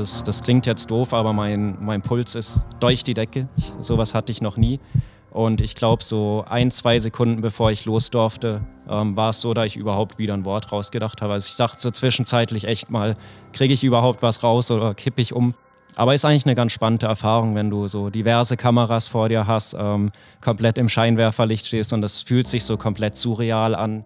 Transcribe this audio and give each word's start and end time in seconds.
das, 0.00 0.24
das 0.24 0.42
klingt 0.42 0.66
jetzt 0.66 0.90
doof, 0.90 1.12
aber 1.12 1.32
mein, 1.32 1.76
mein 1.80 2.02
Puls 2.02 2.34
ist 2.34 2.66
durch 2.80 3.04
die 3.04 3.14
Decke. 3.14 3.48
Ich, 3.56 3.70
sowas 3.78 4.14
hatte 4.14 4.32
ich 4.32 4.40
noch 4.40 4.56
nie. 4.56 4.80
Und 5.30 5.60
ich 5.60 5.76
glaube, 5.76 6.02
so 6.02 6.44
ein, 6.48 6.70
zwei 6.70 6.98
Sekunden 6.98 7.40
bevor 7.40 7.70
ich 7.70 7.84
los 7.84 8.10
durfte, 8.10 8.62
ähm, 8.88 9.16
war 9.16 9.30
es 9.30 9.40
so, 9.40 9.54
dass 9.54 9.66
ich 9.66 9.76
überhaupt 9.76 10.18
wieder 10.18 10.34
ein 10.34 10.44
Wort 10.44 10.72
rausgedacht 10.72 11.22
habe. 11.22 11.34
Also 11.34 11.50
ich 11.50 11.56
dachte 11.56 11.80
so 11.80 11.90
zwischenzeitlich 11.90 12.64
echt 12.64 12.90
mal, 12.90 13.14
kriege 13.52 13.72
ich 13.72 13.84
überhaupt 13.84 14.22
was 14.22 14.42
raus 14.42 14.70
oder 14.70 14.92
kippe 14.94 15.22
ich 15.22 15.32
um? 15.32 15.54
Aber 15.94 16.14
ist 16.14 16.24
eigentlich 16.24 16.46
eine 16.46 16.54
ganz 16.54 16.72
spannende 16.72 17.06
Erfahrung, 17.06 17.54
wenn 17.54 17.70
du 17.70 17.86
so 17.86 18.10
diverse 18.10 18.56
Kameras 18.56 19.06
vor 19.06 19.28
dir 19.28 19.46
hast, 19.46 19.76
ähm, 19.78 20.10
komplett 20.40 20.78
im 20.78 20.88
Scheinwerferlicht 20.88 21.66
stehst 21.66 21.92
und 21.92 22.02
es 22.02 22.22
fühlt 22.22 22.48
sich 22.48 22.64
so 22.64 22.76
komplett 22.76 23.14
surreal 23.16 23.74
an. 23.74 24.04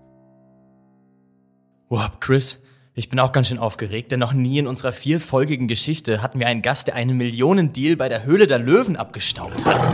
Wow, 1.88 2.10
Chris, 2.20 2.63
ich 2.96 3.08
bin 3.08 3.18
auch 3.18 3.32
ganz 3.32 3.48
schön 3.48 3.58
aufgeregt, 3.58 4.12
denn 4.12 4.20
noch 4.20 4.32
nie 4.32 4.58
in 4.58 4.68
unserer 4.68 4.92
vierfolgigen 4.92 5.66
Geschichte 5.66 6.22
hatten 6.22 6.38
wir 6.38 6.46
einen 6.46 6.62
Gast, 6.62 6.86
der 6.86 6.94
einen 6.94 7.16
Millionendeal 7.16 7.96
bei 7.96 8.08
der 8.08 8.24
Höhle 8.24 8.46
der 8.46 8.60
Löwen 8.60 8.96
abgestaubt 8.96 9.64
hat. 9.64 9.88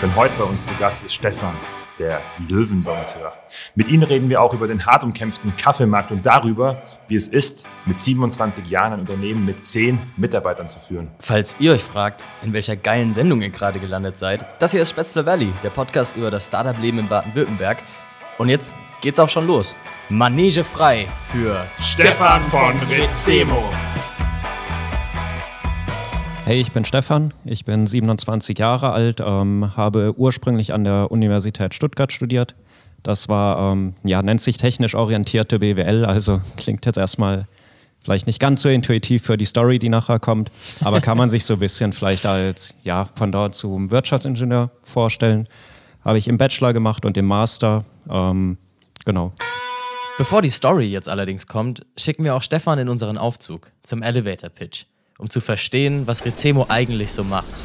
Denn 0.00 0.14
heute 0.14 0.32
bei 0.38 0.44
uns 0.44 0.66
zu 0.66 0.74
Gast 0.76 1.04
ist 1.04 1.14
Stefan, 1.14 1.56
der 1.98 2.20
Löwendompteur. 2.48 3.32
Mit 3.74 3.88
ihm 3.88 4.04
reden 4.04 4.28
wir 4.28 4.40
auch 4.40 4.54
über 4.54 4.68
den 4.68 4.86
hart 4.86 5.02
umkämpften 5.02 5.56
Kaffeemarkt 5.56 6.12
und 6.12 6.24
darüber, 6.24 6.82
wie 7.08 7.16
es 7.16 7.28
ist, 7.28 7.66
mit 7.84 7.98
27 7.98 8.68
Jahren 8.68 8.92
ein 8.92 9.00
Unternehmen 9.00 9.44
mit 9.44 9.66
10 9.66 9.98
Mitarbeitern 10.16 10.68
zu 10.68 10.78
führen. 10.78 11.10
Falls 11.18 11.56
ihr 11.58 11.72
euch 11.72 11.82
fragt, 11.82 12.24
in 12.42 12.52
welcher 12.52 12.76
geilen 12.76 13.12
Sendung 13.12 13.42
ihr 13.42 13.50
gerade 13.50 13.80
gelandet 13.80 14.18
seid, 14.18 14.46
das 14.60 14.70
hier 14.70 14.82
ist 14.82 14.90
Spätzle 14.90 15.26
Valley, 15.26 15.52
der 15.64 15.70
Podcast 15.70 16.16
über 16.16 16.30
das 16.30 16.46
Startup-Leben 16.46 17.00
in 17.00 17.08
Baden-Württemberg. 17.08 17.82
Und 18.36 18.48
jetzt 18.48 18.76
geht's 19.00 19.20
auch 19.20 19.28
schon 19.28 19.46
los. 19.46 19.76
Manege 20.08 20.64
frei 20.64 21.06
für 21.22 21.64
Stefan 21.78 22.42
von 22.50 22.74
Rezemo. 22.90 23.70
Hey, 26.44 26.60
ich 26.60 26.72
bin 26.72 26.84
Stefan, 26.84 27.32
ich 27.44 27.64
bin 27.64 27.86
27 27.86 28.58
Jahre 28.58 28.92
alt, 28.92 29.22
ähm, 29.24 29.76
habe 29.76 30.14
ursprünglich 30.18 30.74
an 30.74 30.84
der 30.84 31.10
Universität 31.10 31.74
Stuttgart 31.74 32.12
studiert. 32.12 32.54
Das 33.04 33.28
war, 33.28 33.72
ähm, 33.72 33.94
ja, 34.02 34.20
nennt 34.20 34.40
sich 34.40 34.56
technisch 34.56 34.94
orientierte 34.94 35.60
BWL, 35.60 36.04
also 36.04 36.40
klingt 36.56 36.84
jetzt 36.86 36.98
erstmal 36.98 37.46
vielleicht 38.02 38.26
nicht 38.26 38.40
ganz 38.40 38.62
so 38.62 38.68
intuitiv 38.68 39.22
für 39.22 39.38
die 39.38 39.46
Story, 39.46 39.78
die 39.78 39.88
nachher 39.88 40.18
kommt, 40.18 40.50
aber 40.82 41.00
kann 41.00 41.16
man 41.16 41.30
sich 41.30 41.44
so 41.44 41.54
ein 41.54 41.60
bisschen 41.60 41.92
vielleicht 41.92 42.26
als, 42.26 42.74
ja, 42.82 43.08
von 43.14 43.30
dort 43.32 43.54
zum 43.54 43.90
Wirtschaftsingenieur 43.90 44.70
vorstellen. 44.82 45.48
Habe 46.04 46.18
ich 46.18 46.28
im 46.28 46.38
Bachelor 46.38 46.72
gemacht 46.72 47.04
und 47.04 47.16
im 47.16 47.26
Master, 47.26 47.84
ähm, 48.10 48.58
genau. 49.04 49.32
Bevor 50.18 50.42
die 50.42 50.50
Story 50.50 50.86
jetzt 50.86 51.08
allerdings 51.08 51.46
kommt, 51.46 51.86
schicken 51.96 52.24
wir 52.24 52.36
auch 52.36 52.42
Stefan 52.42 52.78
in 52.78 52.88
unseren 52.88 53.18
Aufzug 53.18 53.72
zum 53.82 54.02
Elevator 54.02 54.50
Pitch 54.50 54.84
um 55.18 55.30
zu 55.30 55.40
verstehen, 55.40 56.06
was 56.06 56.24
Rezemo 56.24 56.66
eigentlich 56.68 57.12
so 57.12 57.24
macht. 57.24 57.62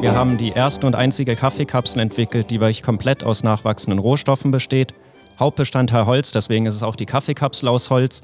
Wir 0.00 0.14
haben 0.14 0.38
die 0.38 0.50
erste 0.50 0.86
und 0.86 0.96
einzige 0.96 1.36
Kaffeekapsel 1.36 2.00
entwickelt, 2.00 2.50
die 2.50 2.60
wirklich 2.60 2.82
komplett 2.82 3.22
aus 3.22 3.42
nachwachsenden 3.42 3.98
Rohstoffen 3.98 4.50
besteht. 4.50 4.94
Hauptbestandteil 5.38 6.06
Holz, 6.06 6.32
deswegen 6.32 6.66
ist 6.66 6.74
es 6.74 6.82
auch 6.82 6.96
die 6.96 7.06
Kaffeekapsel 7.06 7.68
aus 7.68 7.90
Holz. 7.90 8.22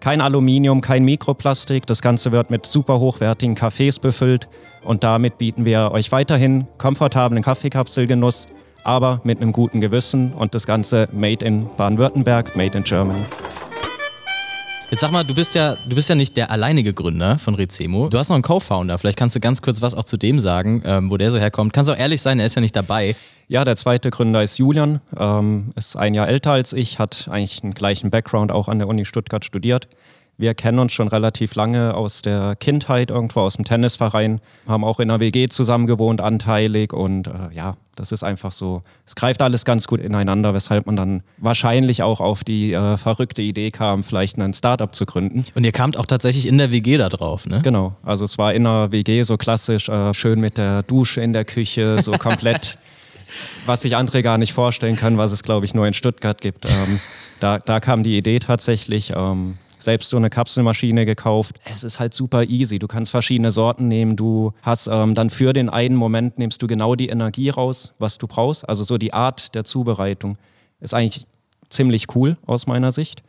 Kein 0.00 0.22
Aluminium, 0.22 0.80
kein 0.80 1.04
Mikroplastik. 1.04 1.86
Das 1.86 2.00
Ganze 2.00 2.32
wird 2.32 2.50
mit 2.50 2.64
super 2.64 3.00
hochwertigen 3.00 3.54
Kaffees 3.54 3.98
befüllt. 3.98 4.48
Und 4.82 5.04
damit 5.04 5.38
bieten 5.38 5.64
wir 5.64 5.90
euch 5.92 6.10
weiterhin 6.12 6.66
komfortablen 6.78 7.42
Kaffeekapselgenuss, 7.42 8.48
aber 8.82 9.20
mit 9.24 9.40
einem 9.40 9.52
guten 9.52 9.80
Gewissen. 9.80 10.32
Und 10.32 10.54
das 10.54 10.66
Ganze 10.66 11.06
made 11.12 11.44
in 11.44 11.66
Baden-Württemberg, 11.76 12.56
made 12.56 12.76
in 12.76 12.84
Germany. 12.84 13.24
Jetzt 14.90 15.02
sag 15.02 15.12
mal, 15.12 15.22
du 15.22 15.36
bist 15.36 15.54
ja, 15.54 15.76
du 15.88 15.94
bist 15.94 16.08
ja 16.08 16.16
nicht 16.16 16.36
der 16.36 16.50
alleinige 16.50 16.92
Gründer 16.92 17.38
von 17.38 17.54
Rezemo. 17.54 18.08
Du 18.08 18.18
hast 18.18 18.28
noch 18.28 18.34
einen 18.34 18.42
Co-Founder. 18.42 18.98
Vielleicht 18.98 19.16
kannst 19.16 19.36
du 19.36 19.40
ganz 19.40 19.62
kurz 19.62 19.80
was 19.82 19.94
auch 19.94 20.04
zu 20.04 20.16
dem 20.16 20.40
sagen, 20.40 20.82
ähm, 20.84 21.10
wo 21.10 21.16
der 21.16 21.30
so 21.30 21.38
herkommt. 21.38 21.72
Kannst 21.72 21.88
auch 21.92 21.96
ehrlich 21.96 22.20
sein, 22.20 22.40
er 22.40 22.46
ist 22.46 22.56
ja 22.56 22.60
nicht 22.60 22.74
dabei. 22.74 23.14
Ja, 23.46 23.64
der 23.64 23.76
zweite 23.76 24.10
Gründer 24.10 24.42
ist 24.42 24.58
Julian, 24.58 25.00
ähm, 25.16 25.72
ist 25.76 25.96
ein 25.96 26.14
Jahr 26.14 26.26
älter 26.26 26.50
als 26.50 26.72
ich, 26.72 26.98
hat 26.98 27.28
eigentlich 27.30 27.62
einen 27.62 27.72
gleichen 27.72 28.10
Background 28.10 28.50
auch 28.50 28.66
an 28.66 28.80
der 28.80 28.88
Uni 28.88 29.04
Stuttgart 29.04 29.44
studiert. 29.44 29.86
Wir 30.40 30.54
kennen 30.54 30.78
uns 30.78 30.94
schon 30.94 31.06
relativ 31.06 31.54
lange 31.54 31.94
aus 31.94 32.22
der 32.22 32.56
Kindheit, 32.56 33.10
irgendwo 33.10 33.40
aus 33.40 33.56
dem 33.56 33.66
Tennisverein, 33.66 34.40
haben 34.66 34.84
auch 34.84 34.98
in 34.98 35.10
einer 35.10 35.20
WG 35.20 35.48
zusammen 35.48 35.86
gewohnt, 35.86 36.22
anteilig 36.22 36.94
und 36.94 37.26
äh, 37.26 37.52
ja, 37.52 37.76
das 37.94 38.10
ist 38.10 38.22
einfach 38.22 38.50
so, 38.50 38.80
es 39.04 39.14
greift 39.14 39.42
alles 39.42 39.66
ganz 39.66 39.86
gut 39.86 40.00
ineinander, 40.00 40.54
weshalb 40.54 40.86
man 40.86 40.96
dann 40.96 41.22
wahrscheinlich 41.36 42.02
auch 42.02 42.20
auf 42.20 42.42
die 42.42 42.72
äh, 42.72 42.96
verrückte 42.96 43.42
Idee 43.42 43.70
kam, 43.70 44.02
vielleicht 44.02 44.38
ein 44.38 44.54
Startup 44.54 44.94
zu 44.94 45.04
gründen. 45.04 45.44
Und 45.54 45.64
ihr 45.64 45.72
kamt 45.72 45.98
auch 45.98 46.06
tatsächlich 46.06 46.46
in 46.46 46.56
der 46.56 46.72
WG 46.72 46.96
da 46.96 47.10
drauf, 47.10 47.44
ne? 47.44 47.60
Genau, 47.62 47.94
also 48.02 48.24
es 48.24 48.38
war 48.38 48.54
in 48.54 48.64
der 48.64 48.90
WG 48.92 49.24
so 49.24 49.36
klassisch, 49.36 49.90
äh, 49.90 50.14
schön 50.14 50.40
mit 50.40 50.56
der 50.56 50.84
Dusche 50.84 51.20
in 51.20 51.34
der 51.34 51.44
Küche, 51.44 52.00
so 52.00 52.12
komplett, 52.12 52.78
was 53.66 53.82
sich 53.82 53.94
andere 53.94 54.22
gar 54.22 54.38
nicht 54.38 54.54
vorstellen 54.54 54.96
können, 54.96 55.18
was 55.18 55.32
es 55.32 55.42
glaube 55.42 55.66
ich 55.66 55.74
nur 55.74 55.86
in 55.86 55.92
Stuttgart 55.92 56.40
gibt. 56.40 56.64
Ähm, 56.64 56.98
da, 57.40 57.58
da 57.58 57.78
kam 57.78 58.04
die 58.04 58.16
Idee 58.16 58.38
tatsächlich. 58.38 59.12
Ähm, 59.14 59.58
selbst 59.80 60.10
so 60.10 60.16
eine 60.16 60.30
Kapselmaschine 60.30 61.06
gekauft. 61.06 61.60
Es 61.64 61.84
ist 61.84 62.00
halt 62.00 62.14
super 62.14 62.44
easy. 62.44 62.78
Du 62.78 62.86
kannst 62.86 63.10
verschiedene 63.10 63.50
Sorten 63.50 63.88
nehmen. 63.88 64.16
Du 64.16 64.52
hast 64.62 64.88
ähm, 64.88 65.14
dann 65.14 65.30
für 65.30 65.52
den 65.52 65.68
einen 65.68 65.96
Moment 65.96 66.38
nimmst 66.38 66.62
du 66.62 66.66
genau 66.66 66.94
die 66.94 67.08
Energie 67.08 67.50
raus, 67.50 67.94
was 67.98 68.18
du 68.18 68.26
brauchst. 68.26 68.68
Also 68.68 68.84
so 68.84 68.98
die 68.98 69.12
Art 69.12 69.54
der 69.54 69.64
Zubereitung 69.64 70.38
ist 70.80 70.94
eigentlich 70.94 71.26
ziemlich 71.68 72.14
cool 72.14 72.36
aus 72.46 72.66
meiner 72.66 72.92
Sicht. 72.92 73.22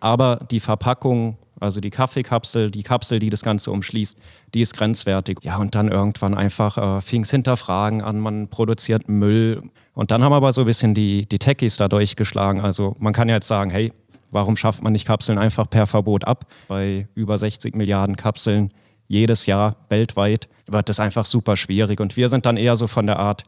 Aber 0.00 0.46
die 0.50 0.60
Verpackung, 0.60 1.38
also 1.58 1.80
die 1.80 1.90
Kaffeekapsel, 1.90 2.70
die 2.70 2.82
Kapsel, 2.82 3.18
die 3.18 3.30
das 3.30 3.42
Ganze 3.42 3.70
umschließt, 3.70 4.16
die 4.54 4.60
ist 4.60 4.76
grenzwertig. 4.76 5.38
Ja, 5.42 5.56
und 5.56 5.74
dann 5.74 5.88
irgendwann 5.88 6.34
einfach 6.34 6.78
äh, 6.78 7.00
fing 7.00 7.22
es 7.22 7.30
hinterfragen 7.30 8.02
an, 8.02 8.20
man 8.20 8.48
produziert 8.48 9.08
Müll. 9.08 9.62
Und 9.94 10.10
dann 10.10 10.22
haben 10.22 10.34
aber 10.34 10.52
so 10.52 10.62
ein 10.62 10.66
bisschen 10.66 10.92
die, 10.92 11.26
die 11.26 11.38
Techies 11.38 11.78
da 11.78 11.88
durchgeschlagen. 11.88 12.60
Also 12.60 12.94
man 12.98 13.14
kann 13.14 13.28
ja 13.28 13.36
jetzt 13.36 13.48
sagen, 13.48 13.70
hey, 13.70 13.92
Warum 14.32 14.56
schafft 14.56 14.82
man 14.82 14.92
nicht 14.92 15.06
Kapseln 15.06 15.38
einfach 15.38 15.68
per 15.68 15.86
Verbot 15.86 16.24
ab? 16.24 16.46
Bei 16.68 17.06
über 17.14 17.38
60 17.38 17.74
Milliarden 17.74 18.16
Kapseln 18.16 18.70
jedes 19.08 19.46
Jahr 19.46 19.76
weltweit 19.88 20.48
wird 20.66 20.88
das 20.88 21.00
einfach 21.00 21.24
super 21.24 21.56
schwierig. 21.56 22.00
Und 22.00 22.16
wir 22.16 22.28
sind 22.28 22.44
dann 22.44 22.56
eher 22.56 22.76
so 22.76 22.86
von 22.86 23.06
der 23.06 23.18
Art 23.18 23.44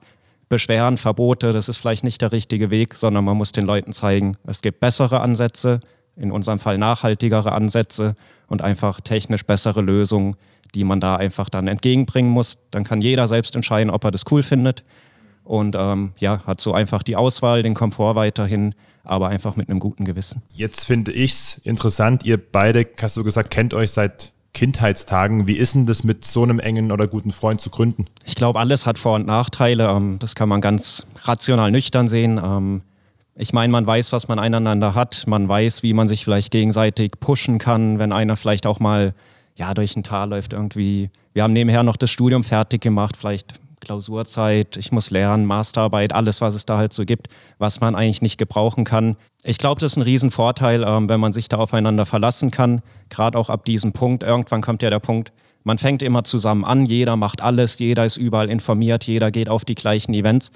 Beschweren, 0.49 0.97
Verbote, 0.97 1.53
das 1.53 1.69
ist 1.69 1.77
vielleicht 1.77 2.05
nicht 2.05 2.22
der 2.22 2.33
richtige 2.33 2.71
Weg, 2.71 2.94
sondern 2.94 3.25
man 3.25 3.37
muss 3.37 3.53
den 3.53 3.66
Leuten 3.66 3.93
zeigen, 3.93 4.34
es 4.47 4.62
gibt 4.62 4.81
bessere 4.81 5.21
Ansätze, 5.21 5.81
in 6.16 6.33
unserem 6.33 6.59
Fall 6.59 6.78
nachhaltigere 6.78 7.53
Ansätze 7.53 8.16
und 8.47 8.62
einfach 8.62 9.00
technisch 9.03 9.45
bessere 9.45 9.83
Lösungen, 9.83 10.37
die 10.75 10.84
man 10.84 11.00
da 11.00 11.16
einfach 11.16 11.50
dann 11.50 11.69
entgegenbringen 11.69 12.33
muss. 12.33 12.59
Dann 12.71 12.84
kann 12.84 13.03
jeder 13.03 13.28
selbst 13.28 13.56
entscheiden, 13.56 13.91
ob 13.91 14.05
er 14.05 14.10
das 14.10 14.25
cool 14.31 14.43
findet 14.43 14.84
und 15.45 15.77
ähm, 15.78 16.12
ja, 16.19 16.43
hat 16.47 16.60
so 16.60 16.72
einfach 16.72 17.03
die 17.03 17.16
Auswahl, 17.16 17.62
den 17.62 17.75
Komfort 17.75 18.15
weiterhin 18.15 18.75
aber 19.09 19.29
einfach 19.29 19.57
mit 19.57 19.69
einem 19.69 19.81
guten 19.81 20.05
Gewissen. 20.05 20.43
Jetzt 20.55 20.85
finde 20.85 21.13
ich 21.13 21.33
es 21.33 21.61
interessant, 21.65 22.25
ihr 22.25 22.37
beide, 22.37 22.87
hast 23.01 23.17
du 23.17 23.25
gesagt, 23.25 23.51
kennt 23.51 23.75
euch 23.75 23.91
seit 23.91 24.33
Kindheitstagen. 24.55 25.47
Wie 25.47 25.57
ist 25.57 25.75
denn 25.75 25.87
das 25.87 26.05
mit 26.05 26.25
so 26.25 26.43
einem 26.43 26.59
engen 26.59 26.91
oder 26.91 27.07
guten 27.07 27.33
Freund 27.33 27.61
zu 27.61 27.71
gründen? 27.71 28.07
Ich 28.25 28.35
glaube, 28.35 28.59
alles 28.59 28.87
hat 28.87 28.99
Vor- 28.99 29.15
und 29.15 29.27
Nachteile. 29.27 29.89
Ähm, 29.89 30.19
das 30.19 30.35
kann 30.35 30.49
man 30.49 30.61
ganz 30.61 31.07
rational 31.25 31.71
nüchtern 31.71 32.09
sehen. 32.09 32.41
Ähm, 32.43 32.83
ich 33.37 33.53
meine, 33.53 33.71
man 33.71 33.87
weiß, 33.87 34.13
was 34.13 34.27
man 34.27 34.41
einander 34.41 34.95
hat. 34.95 35.25
Man 35.29 35.49
weiß, 35.49 35.85
wie 35.85 35.93
man 35.93 36.09
sich 36.09 36.25
vielleicht 36.25 36.51
gegenseitig 36.51 37.13
pushen 37.21 37.59
kann, 37.59 38.01
wenn 38.01 38.13
einer 38.13 38.37
vielleicht 38.37 38.67
auch 38.67 38.81
mal 38.81 39.15
ja, 39.55 39.75
durch 39.75 39.97
ein 39.97 40.03
Tal 40.03 40.31
läuft 40.31 40.53
irgendwie. 40.53 41.11
Wir 41.35 41.45
haben 41.45 41.53
nebenher 41.53 41.85
noch 41.85 41.97
das 41.97 42.11
Studium 42.11 42.43
fertig 42.43 42.81
gemacht. 42.81 43.17
Vielleicht 43.17 43.61
Klausurzeit, 43.81 44.77
ich 44.77 44.93
muss 44.93 45.11
lernen, 45.11 45.47
Masterarbeit, 45.47 46.12
alles, 46.12 46.41
was 46.41 46.55
es 46.55 46.66
da 46.66 46.77
halt 46.77 46.93
so 46.93 47.05
gibt, 47.05 47.28
was 47.59 47.81
man 47.81 47.94
eigentlich 47.94 48.22
nicht 48.22 48.39
gebrauchen 48.39 48.84
kann. 48.84 49.16
Ich 49.43 49.59
glaube, 49.59 49.81
das 49.81 49.93
ist 49.93 49.97
ein 49.97 50.03
Riesenvorteil, 50.03 50.84
ähm, 50.87 51.09
wenn 51.09 51.21
man 51.21 51.33
sich 51.33 51.49
da 51.49 51.59
aufeinander 51.59 52.06
verlassen 52.06 52.50
kann. 52.50 52.83
Gerade 53.09 53.39
auch 53.39 53.51
ab 53.51 53.65
diesem 53.65 53.92
Punkt. 53.92 54.22
Irgendwann 54.22 54.63
kommt 54.63 54.83
ja 54.83 54.91
der 54.91 54.98
Punkt, 54.98 55.33
man 55.65 55.78
fängt 55.78 56.03
immer 56.03 56.25
zusammen 56.25 56.65
an, 56.65 56.86
jeder 56.86 57.16
macht 57.16 57.42
alles, 57.42 57.78
jeder 57.78 58.04
ist 58.04 58.16
überall 58.16 58.48
informiert, 58.48 59.04
jeder 59.04 59.30
geht 59.30 59.48
auf 59.48 59.65
die 59.65 59.75
gleichen 59.75 60.15
Events. 60.15 60.51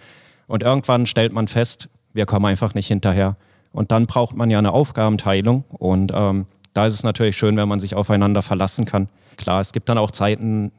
Und 0.47 0.63
irgendwann 0.63 1.07
stellt 1.07 1.33
man 1.33 1.49
fest, 1.49 1.89
wir 2.13 2.27
kommen 2.27 2.47
einfach 2.47 2.75
nicht 2.75 2.89
hinterher. 2.89 3.37
Und 3.73 3.91
dann 3.91 4.07
braucht 4.07 4.37
man 4.37 4.51
ja 4.51 4.59
eine 4.59 4.73
Aufgabenteilung. 4.73 5.65
Und 5.69 6.13
ähm, 6.15 6.47
da 6.75 6.87
ist 6.87 6.95
es 6.95 7.03
natürlich 7.03 7.37
schön, 7.37 7.57
wenn 7.57 7.69
man 7.69 7.81
sich 7.81 7.95
aufeinander 7.95 8.43
verlassen 8.43 8.85
kann. 8.85 9.09
Klar, 9.37 9.61
es 9.61 9.73
gibt 9.73 9.89
dann 9.89 9.99
auch 9.99 10.11
Zeiten, 10.11 10.73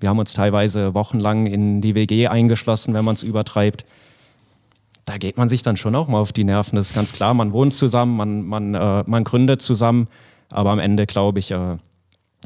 wir 0.00 0.08
haben 0.08 0.18
uns 0.18 0.32
teilweise 0.32 0.94
wochenlang 0.94 1.46
in 1.46 1.80
die 1.80 1.94
WG 1.94 2.26
eingeschlossen, 2.28 2.94
wenn 2.94 3.04
man 3.04 3.14
es 3.14 3.22
übertreibt. 3.22 3.84
Da 5.04 5.18
geht 5.18 5.36
man 5.36 5.48
sich 5.48 5.62
dann 5.62 5.76
schon 5.76 5.94
auch 5.94 6.08
mal 6.08 6.18
auf 6.18 6.32
die 6.32 6.44
Nerven. 6.44 6.76
Das 6.76 6.88
ist 6.88 6.94
ganz 6.94 7.12
klar. 7.12 7.34
Man 7.34 7.52
wohnt 7.52 7.74
zusammen, 7.74 8.16
man, 8.16 8.42
man, 8.46 8.74
äh, 8.74 9.04
man 9.06 9.24
gründet 9.24 9.62
zusammen. 9.62 10.08
Aber 10.50 10.70
am 10.70 10.78
Ende, 10.78 11.06
glaube 11.06 11.38
ich, 11.38 11.50
äh, 11.50 11.76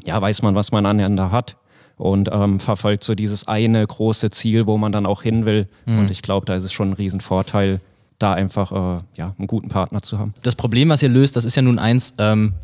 ja, 0.05 0.21
weiß 0.21 0.43
man, 0.43 0.55
was 0.55 0.73
man 0.73 0.85
aneinander 0.85 1.31
hat 1.31 1.56
und 1.97 2.29
ähm, 2.33 2.61
verfolgt 2.61 3.05
so 3.05 3.15
dieses 3.15 3.47
eine 3.47 3.87
große 3.87 4.31
Ziel, 4.31 4.67
wo 4.67 4.77
man 4.77 4.93
dann 4.93 5.06
auch 5.06 5.23
hin 5.23 5.45
will. 5.45 5.69
Mhm. 5.87 6.01
Und 6.01 6.11
ich 6.11 6.23
glaube, 6.23 6.47
da 6.47 6.55
ist 6.55 6.65
es 6.65 6.73
schon 6.73 6.91
ein 6.91 6.95
Riesenvorteil, 6.95 7.81
da 8.19 8.35
einfach 8.35 8.73
äh, 8.73 9.03
ja, 9.15 9.35
einen 9.39 9.47
guten 9.47 9.69
Partner 9.69 10.03
zu 10.03 10.19
haben. 10.19 10.35
Das 10.43 10.56
Problem, 10.56 10.89
was 10.89 11.03
ihr 11.03 11.09
löst, 11.09 11.37
das 11.37 11.45
ist 11.45 11.55
ja 11.55 11.62
nun 11.62 11.79
eins, 11.79 12.15
ähm, 12.19 12.55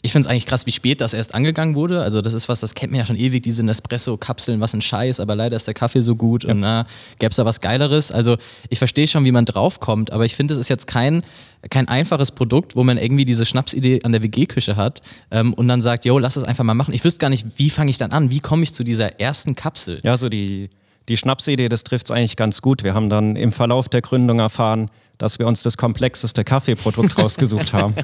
Ich 0.00 0.12
finde 0.12 0.26
es 0.26 0.30
eigentlich 0.30 0.46
krass, 0.46 0.64
wie 0.64 0.70
spät 0.70 1.00
das 1.00 1.12
erst 1.12 1.34
angegangen 1.34 1.74
wurde. 1.74 2.02
Also, 2.02 2.20
das 2.20 2.32
ist 2.32 2.48
was, 2.48 2.60
das 2.60 2.74
kennt 2.74 2.92
man 2.92 3.00
ja 3.00 3.06
schon 3.06 3.16
ewig, 3.16 3.42
diese 3.42 3.64
Nespresso-Kapseln, 3.64 4.60
was 4.60 4.72
ein 4.72 4.80
Scheiß, 4.80 5.18
aber 5.18 5.34
leider 5.34 5.56
ist 5.56 5.66
der 5.66 5.74
Kaffee 5.74 6.02
so 6.02 6.14
gut 6.14 6.44
ja. 6.44 6.52
und 6.52 6.60
na, 6.60 6.86
gäbe 7.18 7.30
es 7.30 7.36
da 7.36 7.44
was 7.44 7.60
Geileres. 7.60 8.12
Also, 8.12 8.36
ich 8.68 8.78
verstehe 8.78 9.08
schon, 9.08 9.24
wie 9.24 9.32
man 9.32 9.44
draufkommt, 9.44 10.12
aber 10.12 10.24
ich 10.24 10.36
finde, 10.36 10.54
es 10.54 10.60
ist 10.60 10.68
jetzt 10.68 10.86
kein, 10.86 11.24
kein 11.70 11.88
einfaches 11.88 12.30
Produkt, 12.30 12.76
wo 12.76 12.84
man 12.84 12.96
irgendwie 12.96 13.24
diese 13.24 13.44
Schnapsidee 13.44 14.02
an 14.04 14.12
der 14.12 14.22
WG-Küche 14.22 14.76
hat 14.76 15.02
ähm, 15.32 15.52
und 15.52 15.66
dann 15.66 15.82
sagt, 15.82 16.04
yo, 16.04 16.18
lass 16.18 16.36
es 16.36 16.44
einfach 16.44 16.64
mal 16.64 16.74
machen. 16.74 16.94
Ich 16.94 17.04
wüsste 17.04 17.18
gar 17.18 17.30
nicht, 17.30 17.58
wie 17.58 17.70
fange 17.70 17.90
ich 17.90 17.98
dann 17.98 18.12
an? 18.12 18.30
Wie 18.30 18.40
komme 18.40 18.62
ich 18.62 18.74
zu 18.74 18.84
dieser 18.84 19.18
ersten 19.20 19.56
Kapsel? 19.56 19.98
Ja, 20.04 20.16
so 20.16 20.28
die, 20.28 20.70
die 21.08 21.16
Schnapsidee, 21.16 21.68
das 21.68 21.82
trifft 21.82 22.06
es 22.06 22.10
eigentlich 22.12 22.36
ganz 22.36 22.62
gut. 22.62 22.84
Wir 22.84 22.94
haben 22.94 23.10
dann 23.10 23.34
im 23.34 23.50
Verlauf 23.50 23.88
der 23.88 24.02
Gründung 24.02 24.38
erfahren, 24.38 24.90
dass 25.16 25.40
wir 25.40 25.46
uns 25.48 25.62
das 25.64 25.76
komplexeste 25.76 26.44
Kaffeeprodukt 26.44 27.18
rausgesucht 27.18 27.72
haben. 27.72 27.94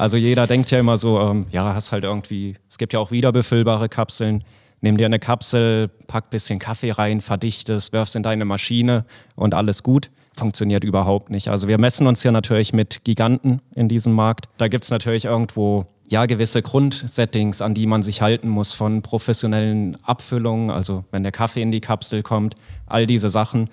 Also 0.00 0.16
jeder 0.16 0.46
denkt 0.46 0.70
ja 0.70 0.78
immer 0.78 0.96
so, 0.96 1.20
ähm, 1.20 1.44
ja, 1.50 1.74
hast 1.74 1.92
halt 1.92 2.04
irgendwie, 2.04 2.54
es 2.70 2.78
gibt 2.78 2.94
ja 2.94 2.98
auch 2.98 3.10
wiederbefüllbare 3.10 3.90
Kapseln. 3.90 4.44
Nimm 4.80 4.96
dir 4.96 5.04
eine 5.04 5.18
Kapsel, 5.18 5.88
pack 6.06 6.24
ein 6.24 6.30
bisschen 6.30 6.58
Kaffee 6.58 6.90
rein, 6.90 7.20
verdichtest, 7.20 7.92
wirfst 7.92 8.16
in 8.16 8.22
deine 8.22 8.46
Maschine 8.46 9.04
und 9.36 9.52
alles 9.52 9.82
gut. 9.82 10.10
Funktioniert 10.34 10.84
überhaupt 10.84 11.28
nicht. 11.28 11.48
Also 11.48 11.68
wir 11.68 11.76
messen 11.76 12.06
uns 12.06 12.22
hier 12.22 12.32
natürlich 12.32 12.72
mit 12.72 13.04
Giganten 13.04 13.60
in 13.74 13.90
diesem 13.90 14.14
Markt. 14.14 14.46
Da 14.56 14.68
gibt 14.68 14.84
es 14.84 14.90
natürlich 14.90 15.26
irgendwo 15.26 15.84
ja 16.08 16.24
gewisse 16.24 16.62
Grundsettings, 16.62 17.60
an 17.60 17.74
die 17.74 17.86
man 17.86 18.02
sich 18.02 18.22
halten 18.22 18.48
muss 18.48 18.72
von 18.72 19.02
professionellen 19.02 19.98
Abfüllungen, 20.02 20.70
also 20.70 21.04
wenn 21.10 21.24
der 21.24 21.32
Kaffee 21.32 21.60
in 21.60 21.72
die 21.72 21.82
Kapsel 21.82 22.22
kommt, 22.22 22.54
all 22.86 23.06
diese 23.06 23.28
Sachen 23.28 23.68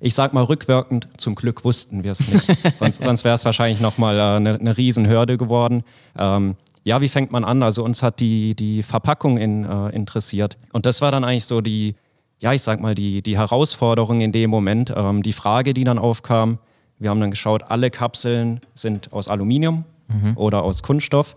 ich 0.00 0.14
sag 0.14 0.32
mal 0.32 0.44
rückwirkend, 0.44 1.08
zum 1.16 1.34
Glück 1.34 1.64
wussten 1.64 2.04
wir 2.04 2.12
es 2.12 2.28
nicht. 2.28 2.46
sonst 2.78 3.02
sonst 3.02 3.24
wäre 3.24 3.34
es 3.34 3.44
wahrscheinlich 3.44 3.80
nochmal 3.80 4.18
äh, 4.18 4.36
eine, 4.36 4.54
eine 4.58 4.76
Riesenhürde 4.76 5.36
geworden. 5.36 5.84
Ähm, 6.18 6.56
ja, 6.84 7.00
wie 7.00 7.08
fängt 7.08 7.32
man 7.32 7.44
an? 7.44 7.62
Also 7.62 7.82
uns 7.82 8.02
hat 8.02 8.20
die, 8.20 8.54
die 8.54 8.82
Verpackung 8.82 9.38
in, 9.38 9.64
äh, 9.64 9.88
interessiert. 9.90 10.58
Und 10.72 10.84
das 10.84 11.00
war 11.00 11.10
dann 11.10 11.24
eigentlich 11.24 11.46
so 11.46 11.62
die, 11.62 11.94
ja, 12.40 12.52
ich 12.52 12.62
sag 12.62 12.80
mal, 12.80 12.94
die, 12.94 13.22
die 13.22 13.38
Herausforderung 13.38 14.20
in 14.20 14.32
dem 14.32 14.50
Moment. 14.50 14.92
Ähm, 14.94 15.22
die 15.22 15.32
Frage, 15.32 15.72
die 15.72 15.84
dann 15.84 15.98
aufkam, 15.98 16.58
wir 16.98 17.10
haben 17.10 17.20
dann 17.20 17.30
geschaut, 17.30 17.62
alle 17.70 17.90
Kapseln 17.90 18.60
sind 18.74 19.12
aus 19.12 19.28
Aluminium 19.28 19.84
mhm. 20.08 20.36
oder 20.36 20.62
aus 20.62 20.82
Kunststoff. 20.82 21.36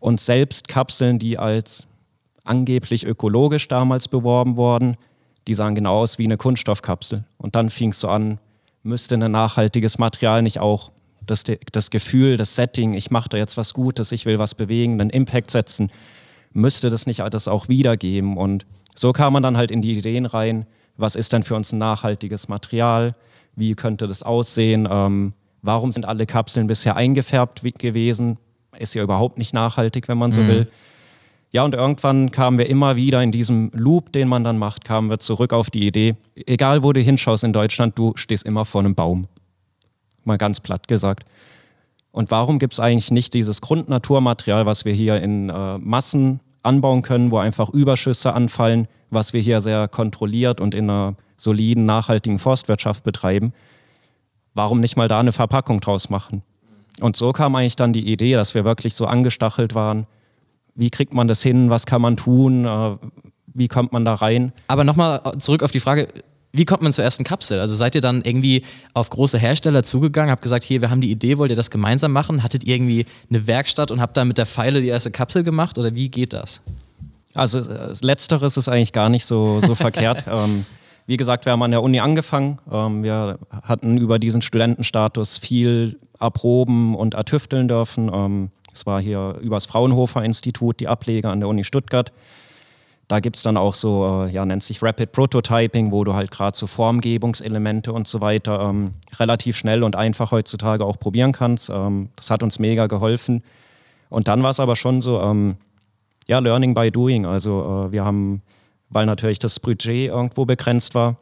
Und 0.00 0.20
selbst 0.20 0.66
Kapseln, 0.66 1.20
die 1.20 1.38
als 1.38 1.86
angeblich 2.44 3.06
ökologisch 3.06 3.68
damals 3.68 4.08
beworben 4.08 4.56
wurden, 4.56 4.96
die 5.46 5.54
sahen 5.54 5.74
genau 5.74 5.98
aus 5.98 6.18
wie 6.18 6.24
eine 6.24 6.36
Kunststoffkapsel. 6.36 7.24
Und 7.38 7.54
dann 7.54 7.70
fing 7.70 7.90
es 7.90 8.00
so 8.00 8.08
an, 8.08 8.38
müsste 8.82 9.16
ein 9.16 9.30
nachhaltiges 9.30 9.98
Material 9.98 10.42
nicht 10.42 10.60
auch 10.60 10.90
das, 11.26 11.44
das 11.70 11.90
Gefühl, 11.90 12.36
das 12.36 12.56
Setting, 12.56 12.94
ich 12.94 13.10
mache 13.10 13.28
da 13.28 13.36
jetzt 13.36 13.56
was 13.56 13.74
Gutes, 13.74 14.12
ich 14.12 14.26
will 14.26 14.38
was 14.38 14.54
bewegen, 14.54 15.00
einen 15.00 15.10
Impact 15.10 15.50
setzen, 15.50 15.90
müsste 16.52 16.90
das 16.90 17.06
nicht 17.06 17.20
das 17.20 17.48
auch 17.48 17.68
wiedergeben. 17.68 18.36
Und 18.36 18.66
so 18.94 19.12
kam 19.12 19.32
man 19.32 19.42
dann 19.42 19.56
halt 19.56 19.70
in 19.70 19.82
die 19.82 19.96
Ideen 19.96 20.26
rein, 20.26 20.66
was 20.96 21.16
ist 21.16 21.32
denn 21.32 21.42
für 21.42 21.54
uns 21.54 21.72
ein 21.72 21.78
nachhaltiges 21.78 22.48
Material, 22.48 23.12
wie 23.54 23.74
könnte 23.74 24.06
das 24.06 24.22
aussehen, 24.22 24.88
ähm, 24.90 25.32
warum 25.62 25.92
sind 25.92 26.04
alle 26.04 26.26
Kapseln 26.26 26.66
bisher 26.66 26.96
eingefärbt 26.96 27.62
gewesen, 27.78 28.38
ist 28.78 28.94
ja 28.94 29.02
überhaupt 29.02 29.38
nicht 29.38 29.54
nachhaltig, 29.54 30.08
wenn 30.08 30.18
man 30.18 30.32
so 30.32 30.40
mhm. 30.40 30.48
will. 30.48 30.68
Ja, 31.54 31.64
und 31.64 31.74
irgendwann 31.74 32.30
kamen 32.30 32.56
wir 32.56 32.68
immer 32.70 32.96
wieder 32.96 33.22
in 33.22 33.30
diesem 33.30 33.70
Loop, 33.74 34.10
den 34.12 34.26
man 34.26 34.42
dann 34.42 34.56
macht, 34.56 34.86
kamen 34.86 35.10
wir 35.10 35.18
zurück 35.18 35.52
auf 35.52 35.68
die 35.68 35.86
Idee, 35.86 36.16
egal 36.34 36.82
wo 36.82 36.94
du 36.94 37.00
hinschaust 37.00 37.44
in 37.44 37.52
Deutschland, 37.52 37.98
du 37.98 38.14
stehst 38.16 38.46
immer 38.46 38.64
vor 38.64 38.80
einem 38.80 38.94
Baum. 38.94 39.26
Mal 40.24 40.38
ganz 40.38 40.60
platt 40.60 40.88
gesagt. 40.88 41.26
Und 42.10 42.30
warum 42.30 42.58
gibt 42.58 42.72
es 42.72 42.80
eigentlich 42.80 43.10
nicht 43.10 43.34
dieses 43.34 43.60
Grundnaturmaterial, 43.60 44.64
was 44.64 44.86
wir 44.86 44.94
hier 44.94 45.20
in 45.20 45.50
äh, 45.50 45.76
Massen 45.76 46.40
anbauen 46.62 47.02
können, 47.02 47.30
wo 47.30 47.38
einfach 47.38 47.68
Überschüsse 47.68 48.32
anfallen, 48.32 48.88
was 49.10 49.34
wir 49.34 49.42
hier 49.42 49.60
sehr 49.60 49.88
kontrolliert 49.88 50.58
und 50.58 50.74
in 50.74 50.88
einer 50.88 51.16
soliden, 51.36 51.84
nachhaltigen 51.84 52.38
Forstwirtschaft 52.38 53.04
betreiben? 53.04 53.52
Warum 54.54 54.80
nicht 54.80 54.96
mal 54.96 55.08
da 55.08 55.20
eine 55.20 55.32
Verpackung 55.32 55.80
draus 55.80 56.08
machen? 56.08 56.42
Und 57.00 57.16
so 57.16 57.32
kam 57.32 57.54
eigentlich 57.56 57.76
dann 57.76 57.92
die 57.92 58.10
Idee, 58.10 58.34
dass 58.34 58.54
wir 58.54 58.64
wirklich 58.64 58.94
so 58.94 59.04
angestachelt 59.04 59.74
waren, 59.74 60.06
wie 60.74 60.90
kriegt 60.90 61.14
man 61.14 61.28
das 61.28 61.42
hin, 61.42 61.70
was 61.70 61.86
kann 61.86 62.02
man 62.02 62.16
tun, 62.16 62.64
äh, 62.64 62.96
wie 63.54 63.68
kommt 63.68 63.92
man 63.92 64.04
da 64.04 64.14
rein. 64.14 64.52
Aber 64.68 64.84
nochmal 64.84 65.20
zurück 65.38 65.62
auf 65.62 65.70
die 65.70 65.80
Frage, 65.80 66.08
wie 66.52 66.64
kommt 66.64 66.82
man 66.82 66.92
zur 66.92 67.04
ersten 67.04 67.24
Kapsel? 67.24 67.60
Also 67.60 67.74
seid 67.74 67.94
ihr 67.94 68.00
dann 68.00 68.22
irgendwie 68.22 68.64
auf 68.92 69.08
große 69.08 69.38
Hersteller 69.38 69.82
zugegangen, 69.82 70.30
habt 70.30 70.42
gesagt, 70.42 70.64
hier, 70.64 70.82
wir 70.82 70.90
haben 70.90 71.00
die 71.00 71.10
Idee, 71.10 71.38
wollt 71.38 71.50
ihr 71.50 71.56
das 71.56 71.70
gemeinsam 71.70 72.12
machen? 72.12 72.42
Hattet 72.42 72.64
ihr 72.64 72.74
irgendwie 72.74 73.06
eine 73.30 73.46
Werkstatt 73.46 73.90
und 73.90 74.00
habt 74.00 74.16
dann 74.16 74.28
mit 74.28 74.38
der 74.38 74.46
Pfeile 74.46 74.82
die 74.82 74.88
erste 74.88 75.10
Kapsel 75.10 75.44
gemacht 75.44 75.78
oder 75.78 75.94
wie 75.94 76.10
geht 76.10 76.34
das? 76.34 76.60
Also 77.34 77.60
letzteres 78.02 78.58
ist 78.58 78.68
eigentlich 78.68 78.92
gar 78.92 79.08
nicht 79.08 79.24
so, 79.24 79.60
so 79.60 79.74
verkehrt. 79.74 80.24
Ähm, 80.32 80.64
wie 81.06 81.16
gesagt, 81.16 81.46
wir 81.46 81.52
haben 81.52 81.62
an 81.62 81.72
der 81.72 81.82
Uni 81.82 81.98
angefangen. 82.00 82.58
Ähm, 82.70 83.02
wir 83.02 83.38
hatten 83.64 83.98
über 83.98 84.18
diesen 84.18 84.40
Studentenstatus 84.40 85.38
viel 85.38 85.98
erproben 86.20 86.94
und 86.94 87.14
ertüfteln 87.14 87.66
dürfen. 87.66 88.10
Ähm, 88.12 88.50
es 88.72 88.86
war 88.86 89.00
hier 89.00 89.36
übers 89.40 89.66
Fraunhofer 89.66 90.24
Institut, 90.24 90.80
die 90.80 90.88
Ableger 90.88 91.30
an 91.30 91.40
der 91.40 91.48
Uni 91.48 91.64
Stuttgart. 91.64 92.12
Da 93.08 93.20
gibt 93.20 93.36
es 93.36 93.42
dann 93.42 93.56
auch 93.56 93.74
so, 93.74 94.24
äh, 94.24 94.32
ja, 94.32 94.46
nennt 94.46 94.62
sich 94.62 94.82
Rapid 94.82 95.12
Prototyping, 95.12 95.92
wo 95.92 96.04
du 96.04 96.14
halt 96.14 96.30
gerade 96.30 96.56
so 96.56 96.66
Formgebungselemente 96.66 97.92
und 97.92 98.06
so 98.06 98.20
weiter 98.20 98.60
ähm, 98.60 98.94
relativ 99.18 99.56
schnell 99.56 99.82
und 99.82 99.96
einfach 99.96 100.30
heutzutage 100.30 100.84
auch 100.84 100.98
probieren 100.98 101.32
kannst. 101.32 101.68
Ähm, 101.68 102.08
das 102.16 102.30
hat 102.30 102.42
uns 102.42 102.58
mega 102.58 102.86
geholfen. 102.86 103.42
Und 104.08 104.28
dann 104.28 104.42
war 104.42 104.50
es 104.50 104.60
aber 104.60 104.76
schon 104.76 105.00
so, 105.00 105.20
ähm, 105.20 105.56
ja, 106.26 106.38
Learning 106.38 106.74
by 106.74 106.90
Doing. 106.90 107.26
Also 107.26 107.88
äh, 107.88 107.92
wir 107.92 108.04
haben, 108.04 108.42
weil 108.88 109.04
natürlich 109.04 109.38
das 109.38 109.60
Budget 109.60 110.08
irgendwo 110.08 110.44
begrenzt 110.44 110.94
war, 110.94 111.16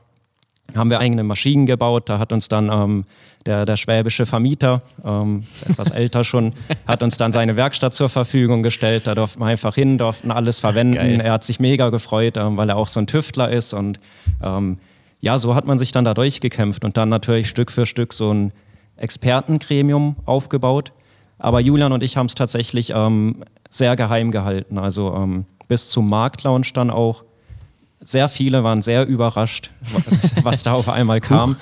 haben 0.76 0.90
wir 0.90 1.00
eigene 1.00 1.22
Maschinen 1.24 1.66
gebaut. 1.66 2.08
Da 2.08 2.18
hat 2.18 2.32
uns 2.32 2.48
dann 2.48 2.70
ähm, 2.72 3.04
der, 3.46 3.64
der 3.64 3.76
schwäbische 3.76 4.26
Vermieter, 4.26 4.82
ähm, 5.04 5.44
ist 5.52 5.68
etwas 5.68 5.90
älter 5.92 6.24
schon, 6.24 6.52
hat 6.86 7.02
uns 7.02 7.16
dann 7.16 7.32
seine 7.32 7.56
Werkstatt 7.56 7.94
zur 7.94 8.08
Verfügung 8.08 8.62
gestellt. 8.62 9.06
Da 9.06 9.14
durften 9.14 9.40
wir 9.40 9.46
einfach 9.46 9.74
hin, 9.74 9.98
durften 9.98 10.30
alles 10.30 10.60
verwenden. 10.60 10.94
Geil. 10.94 11.20
Er 11.20 11.32
hat 11.32 11.44
sich 11.44 11.60
mega 11.60 11.90
gefreut, 11.90 12.36
ähm, 12.36 12.56
weil 12.56 12.68
er 12.68 12.76
auch 12.76 12.88
so 12.88 13.00
ein 13.00 13.06
Tüftler 13.06 13.50
ist. 13.50 13.72
Und 13.72 14.00
ähm, 14.42 14.78
ja, 15.20 15.38
so 15.38 15.54
hat 15.54 15.66
man 15.66 15.78
sich 15.78 15.92
dann 15.92 16.04
da 16.04 16.14
durchgekämpft 16.14 16.84
und 16.84 16.96
dann 16.96 17.08
natürlich 17.08 17.48
Stück 17.48 17.70
für 17.70 17.86
Stück 17.86 18.12
so 18.12 18.32
ein 18.32 18.52
Expertengremium 18.96 20.16
aufgebaut. 20.24 20.92
Aber 21.38 21.60
Julian 21.60 21.92
und 21.92 22.02
ich 22.02 22.16
haben 22.16 22.26
es 22.26 22.34
tatsächlich 22.34 22.92
ähm, 22.94 23.36
sehr 23.70 23.96
geheim 23.96 24.30
gehalten. 24.30 24.78
Also 24.78 25.14
ähm, 25.14 25.46
bis 25.68 25.88
zum 25.88 26.08
Marktlaunch 26.08 26.72
dann 26.74 26.90
auch 26.90 27.24
sehr 28.02 28.28
viele 28.28 28.64
waren 28.64 28.80
sehr 28.80 29.06
überrascht, 29.06 29.70
was 30.42 30.62
da 30.62 30.72
auf 30.72 30.88
einmal 30.88 31.20
kam, 31.20 31.56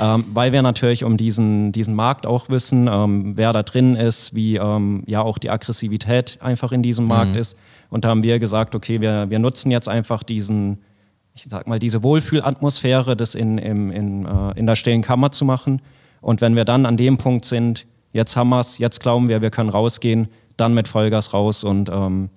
ähm, 0.00 0.24
weil 0.32 0.52
wir 0.52 0.62
natürlich 0.62 1.04
um 1.04 1.16
diesen, 1.16 1.72
diesen 1.72 1.94
Markt 1.94 2.26
auch 2.26 2.48
wissen, 2.48 2.88
ähm, 2.90 3.36
wer 3.36 3.52
da 3.52 3.62
drin 3.62 3.94
ist, 3.94 4.34
wie 4.34 4.56
ähm, 4.56 5.02
ja 5.06 5.20
auch 5.20 5.36
die 5.38 5.50
Aggressivität 5.50 6.38
einfach 6.40 6.72
in 6.72 6.82
diesem 6.82 7.06
Markt 7.06 7.34
mhm. 7.34 7.40
ist. 7.40 7.56
Und 7.90 8.04
da 8.04 8.08
haben 8.08 8.22
wir 8.22 8.38
gesagt, 8.38 8.74
okay, 8.74 9.00
wir, 9.00 9.28
wir 9.28 9.38
nutzen 9.38 9.70
jetzt 9.70 9.88
einfach 9.88 10.22
diesen, 10.22 10.78
ich 11.34 11.44
sag 11.44 11.66
mal, 11.66 11.78
diese 11.78 12.02
Wohlfühlatmosphäre, 12.02 13.14
das 13.14 13.34
in, 13.34 13.58
in, 13.58 13.90
in, 13.90 14.24
äh, 14.24 14.58
in 14.58 14.66
der 14.66 14.76
stillen 14.76 15.02
Kammer 15.02 15.32
zu 15.32 15.44
machen. 15.44 15.82
Und 16.22 16.40
wenn 16.40 16.56
wir 16.56 16.64
dann 16.64 16.86
an 16.86 16.96
dem 16.96 17.18
Punkt 17.18 17.44
sind, 17.44 17.86
jetzt 18.12 18.36
haben 18.36 18.48
wir 18.48 18.60
es, 18.60 18.78
jetzt 18.78 19.00
glauben 19.00 19.28
wir, 19.28 19.42
wir 19.42 19.50
können 19.50 19.68
rausgehen, 19.68 20.28
dann 20.56 20.72
mit 20.72 20.88
Vollgas 20.88 21.34
raus 21.34 21.62
und 21.62 21.90
ähm, 21.92 22.30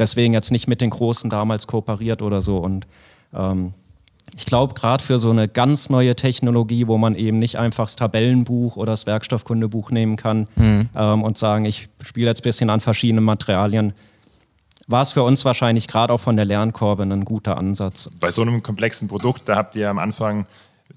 deswegen 0.00 0.34
jetzt 0.34 0.50
nicht 0.50 0.66
mit 0.66 0.80
den 0.80 0.90
Großen 0.90 1.30
damals 1.30 1.66
kooperiert 1.66 2.22
oder 2.22 2.42
so. 2.42 2.58
Und 2.58 2.86
ähm, 3.34 3.72
ich 4.34 4.46
glaube, 4.46 4.74
gerade 4.74 5.02
für 5.02 5.18
so 5.18 5.30
eine 5.30 5.48
ganz 5.48 5.90
neue 5.90 6.14
Technologie, 6.14 6.86
wo 6.86 6.98
man 6.98 7.14
eben 7.14 7.38
nicht 7.38 7.58
einfach 7.58 7.84
das 7.84 7.96
Tabellenbuch 7.96 8.76
oder 8.76 8.92
das 8.92 9.06
Werkstoffkundebuch 9.06 9.90
nehmen 9.90 10.16
kann 10.16 10.48
mhm. 10.56 10.88
ähm, 10.96 11.22
und 11.22 11.38
sagen, 11.38 11.64
ich 11.64 11.88
spiele 12.02 12.28
jetzt 12.28 12.40
ein 12.40 12.44
bisschen 12.44 12.70
an 12.70 12.80
verschiedenen 12.80 13.24
Materialien, 13.24 13.92
war 14.86 15.02
es 15.02 15.12
für 15.12 15.22
uns 15.22 15.44
wahrscheinlich 15.44 15.86
gerade 15.86 16.12
auch 16.12 16.20
von 16.20 16.36
der 16.36 16.44
Lernkurve 16.44 17.04
ein 17.04 17.24
guter 17.24 17.58
Ansatz. 17.58 18.08
Bei 18.18 18.30
so 18.30 18.42
einem 18.42 18.62
komplexen 18.62 19.08
Produkt, 19.08 19.48
da 19.48 19.56
habt 19.56 19.76
ihr 19.76 19.88
am 19.88 19.98
Anfang 19.98 20.46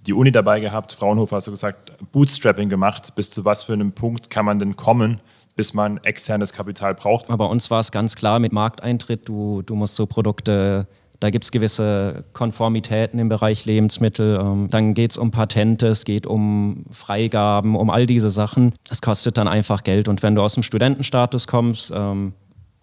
die 0.07 0.13
Uni 0.13 0.31
dabei 0.31 0.59
gehabt, 0.59 0.93
Fraunhofer 0.93 1.35
hast 1.35 1.47
du 1.47 1.51
gesagt, 1.51 1.91
Bootstrapping 2.11 2.69
gemacht. 2.69 3.15
Bis 3.15 3.29
zu 3.29 3.45
was 3.45 3.63
für 3.63 3.73
einem 3.73 3.91
Punkt 3.91 4.29
kann 4.29 4.45
man 4.45 4.59
denn 4.59 4.75
kommen, 4.75 5.19
bis 5.55 5.73
man 5.73 5.97
externes 6.03 6.53
Kapital 6.53 6.95
braucht. 6.95 7.29
Aber 7.29 7.45
bei 7.45 7.51
uns 7.51 7.69
war 7.69 7.79
es 7.79 7.91
ganz 7.91 8.15
klar 8.15 8.39
mit 8.39 8.53
Markteintritt, 8.53 9.27
du, 9.27 9.61
du 9.61 9.75
musst 9.75 9.95
so 9.95 10.05
Produkte, 10.05 10.87
da 11.19 11.29
gibt 11.29 11.45
es 11.45 11.51
gewisse 11.51 12.25
Konformitäten 12.33 13.19
im 13.19 13.29
Bereich 13.29 13.65
Lebensmittel, 13.65 14.39
ähm, 14.41 14.69
dann 14.69 14.93
geht 14.93 15.11
es 15.11 15.17
um 15.17 15.31
Patente, 15.31 15.87
es 15.87 16.05
geht 16.05 16.27
um 16.27 16.85
Freigaben, 16.91 17.75
um 17.75 17.89
all 17.89 18.05
diese 18.05 18.29
Sachen. 18.29 18.73
Es 18.89 19.01
kostet 19.01 19.37
dann 19.37 19.47
einfach 19.47 19.83
Geld 19.83 20.07
und 20.07 20.23
wenn 20.23 20.35
du 20.35 20.41
aus 20.41 20.55
dem 20.55 20.63
Studentenstatus 20.63 21.47
kommst, 21.47 21.93
ähm, 21.95 22.33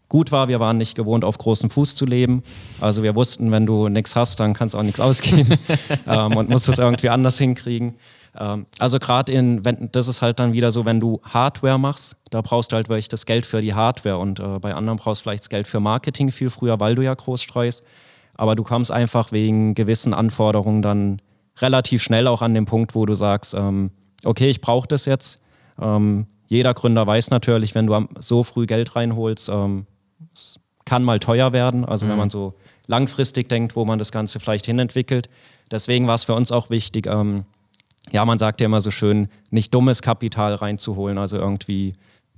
gut 0.08 0.32
war, 0.32 0.48
wir 0.48 0.60
waren 0.60 0.76
nicht 0.76 0.94
gewohnt, 0.94 1.24
auf 1.24 1.38
großem 1.38 1.70
Fuß 1.70 1.94
zu 1.94 2.04
leben. 2.04 2.42
Also 2.80 3.02
wir 3.02 3.14
wussten, 3.14 3.50
wenn 3.52 3.66
du 3.66 3.88
nichts 3.88 4.16
hast, 4.16 4.40
dann 4.40 4.54
kannst 4.54 4.74
du 4.74 4.78
auch 4.78 4.82
nichts 4.82 5.00
ausgeben 5.00 5.54
ähm, 6.06 6.36
und 6.36 6.50
musst 6.50 6.68
es 6.68 6.78
irgendwie 6.78 7.08
anders 7.08 7.38
hinkriegen. 7.38 7.94
Ähm, 8.38 8.66
also 8.78 8.98
gerade 8.98 9.32
in, 9.32 9.64
wenn, 9.64 9.90
das 9.92 10.08
ist 10.08 10.22
halt 10.22 10.38
dann 10.38 10.52
wieder 10.52 10.72
so, 10.72 10.84
wenn 10.84 11.00
du 11.00 11.20
Hardware 11.24 11.78
machst, 11.78 12.16
da 12.30 12.40
brauchst 12.40 12.72
du 12.72 12.76
halt 12.76 12.88
wirklich 12.88 13.08
das 13.08 13.26
Geld 13.26 13.46
für 13.46 13.60
die 13.60 13.74
Hardware 13.74 14.18
und 14.18 14.40
äh, 14.40 14.58
bei 14.60 14.74
anderen 14.74 14.98
brauchst 14.98 15.20
du 15.20 15.24
vielleicht 15.24 15.44
das 15.44 15.48
Geld 15.48 15.66
für 15.66 15.80
Marketing 15.80 16.30
viel 16.30 16.50
früher, 16.50 16.78
weil 16.80 16.94
du 16.94 17.02
ja 17.02 17.14
groß 17.14 17.42
streust. 17.42 17.82
Aber 18.34 18.56
du 18.56 18.62
kommst 18.62 18.90
einfach 18.90 19.32
wegen 19.32 19.74
gewissen 19.74 20.14
Anforderungen 20.14 20.82
dann 20.82 21.20
relativ 21.58 22.02
schnell 22.02 22.26
auch 22.26 22.42
an 22.42 22.54
den 22.54 22.64
Punkt, 22.64 22.94
wo 22.94 23.04
du 23.04 23.14
sagst, 23.14 23.54
ähm, 23.54 23.90
okay, 24.24 24.48
ich 24.48 24.60
brauche 24.60 24.88
das 24.88 25.04
jetzt. 25.04 25.40
Ähm, 25.80 26.26
jeder 26.46 26.74
Gründer 26.74 27.06
weiß 27.06 27.30
natürlich, 27.30 27.74
wenn 27.74 27.86
du 27.86 28.08
so 28.18 28.42
früh 28.42 28.66
Geld 28.66 28.96
reinholst, 28.96 29.48
ähm, 29.48 29.86
es 30.34 30.58
kann 30.84 31.04
mal 31.04 31.20
teuer 31.20 31.52
werden. 31.52 31.84
Also 31.84 32.06
mhm. 32.06 32.10
wenn 32.10 32.18
man 32.18 32.30
so 32.30 32.54
langfristig 32.86 33.48
denkt, 33.48 33.76
wo 33.76 33.84
man 33.84 33.98
das 33.98 34.10
Ganze 34.10 34.40
vielleicht 34.40 34.66
hinentwickelt. 34.66 35.28
Deswegen 35.70 36.06
war 36.06 36.16
es 36.16 36.24
für 36.24 36.34
uns 36.34 36.50
auch 36.50 36.70
wichtig, 36.70 37.06
ähm, 37.06 37.44
ja, 38.12 38.24
man 38.24 38.38
sagt 38.38 38.60
ja 38.60 38.66
immer 38.66 38.80
so 38.80 38.90
schön, 38.90 39.28
nicht 39.50 39.72
dummes 39.74 40.02
Kapital 40.02 40.54
reinzuholen. 40.54 41.18
Also 41.18 41.36
irgendwie, 41.36 41.94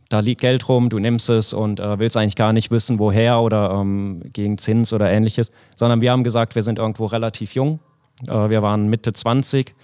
da 0.09 0.21
liegt 0.21 0.41
Geld 0.41 0.69
rum, 0.69 0.89
du 0.89 0.99
nimmst 0.99 1.31
es 1.31 1.53
und 1.53 1.81
äh, 1.81 1.99
willst 1.99 2.17
eigentlich 2.17 2.37
gar 2.37 2.53
nicht 2.53 2.71
wissen, 2.71 2.99
woher 2.99 3.41
oder 3.41 3.71
ähm, 3.73 4.23
gegen 4.33 4.59
Zins 4.59 4.93
oder 4.93 5.11
ähnliches, 5.11 5.51
sondern 5.75 6.01
wir 6.01 6.11
haben 6.11 6.25
gesagt, 6.25 6.55
wir 6.55 6.63
sind 6.63 6.79
irgendwo 6.79 7.07
relativ 7.07 7.55
jung. 7.55 7.81
Äh, 8.27 8.51
wir 8.51 8.63
waren 8.63 8.89
Mitte 8.89 9.13
20 9.13 9.75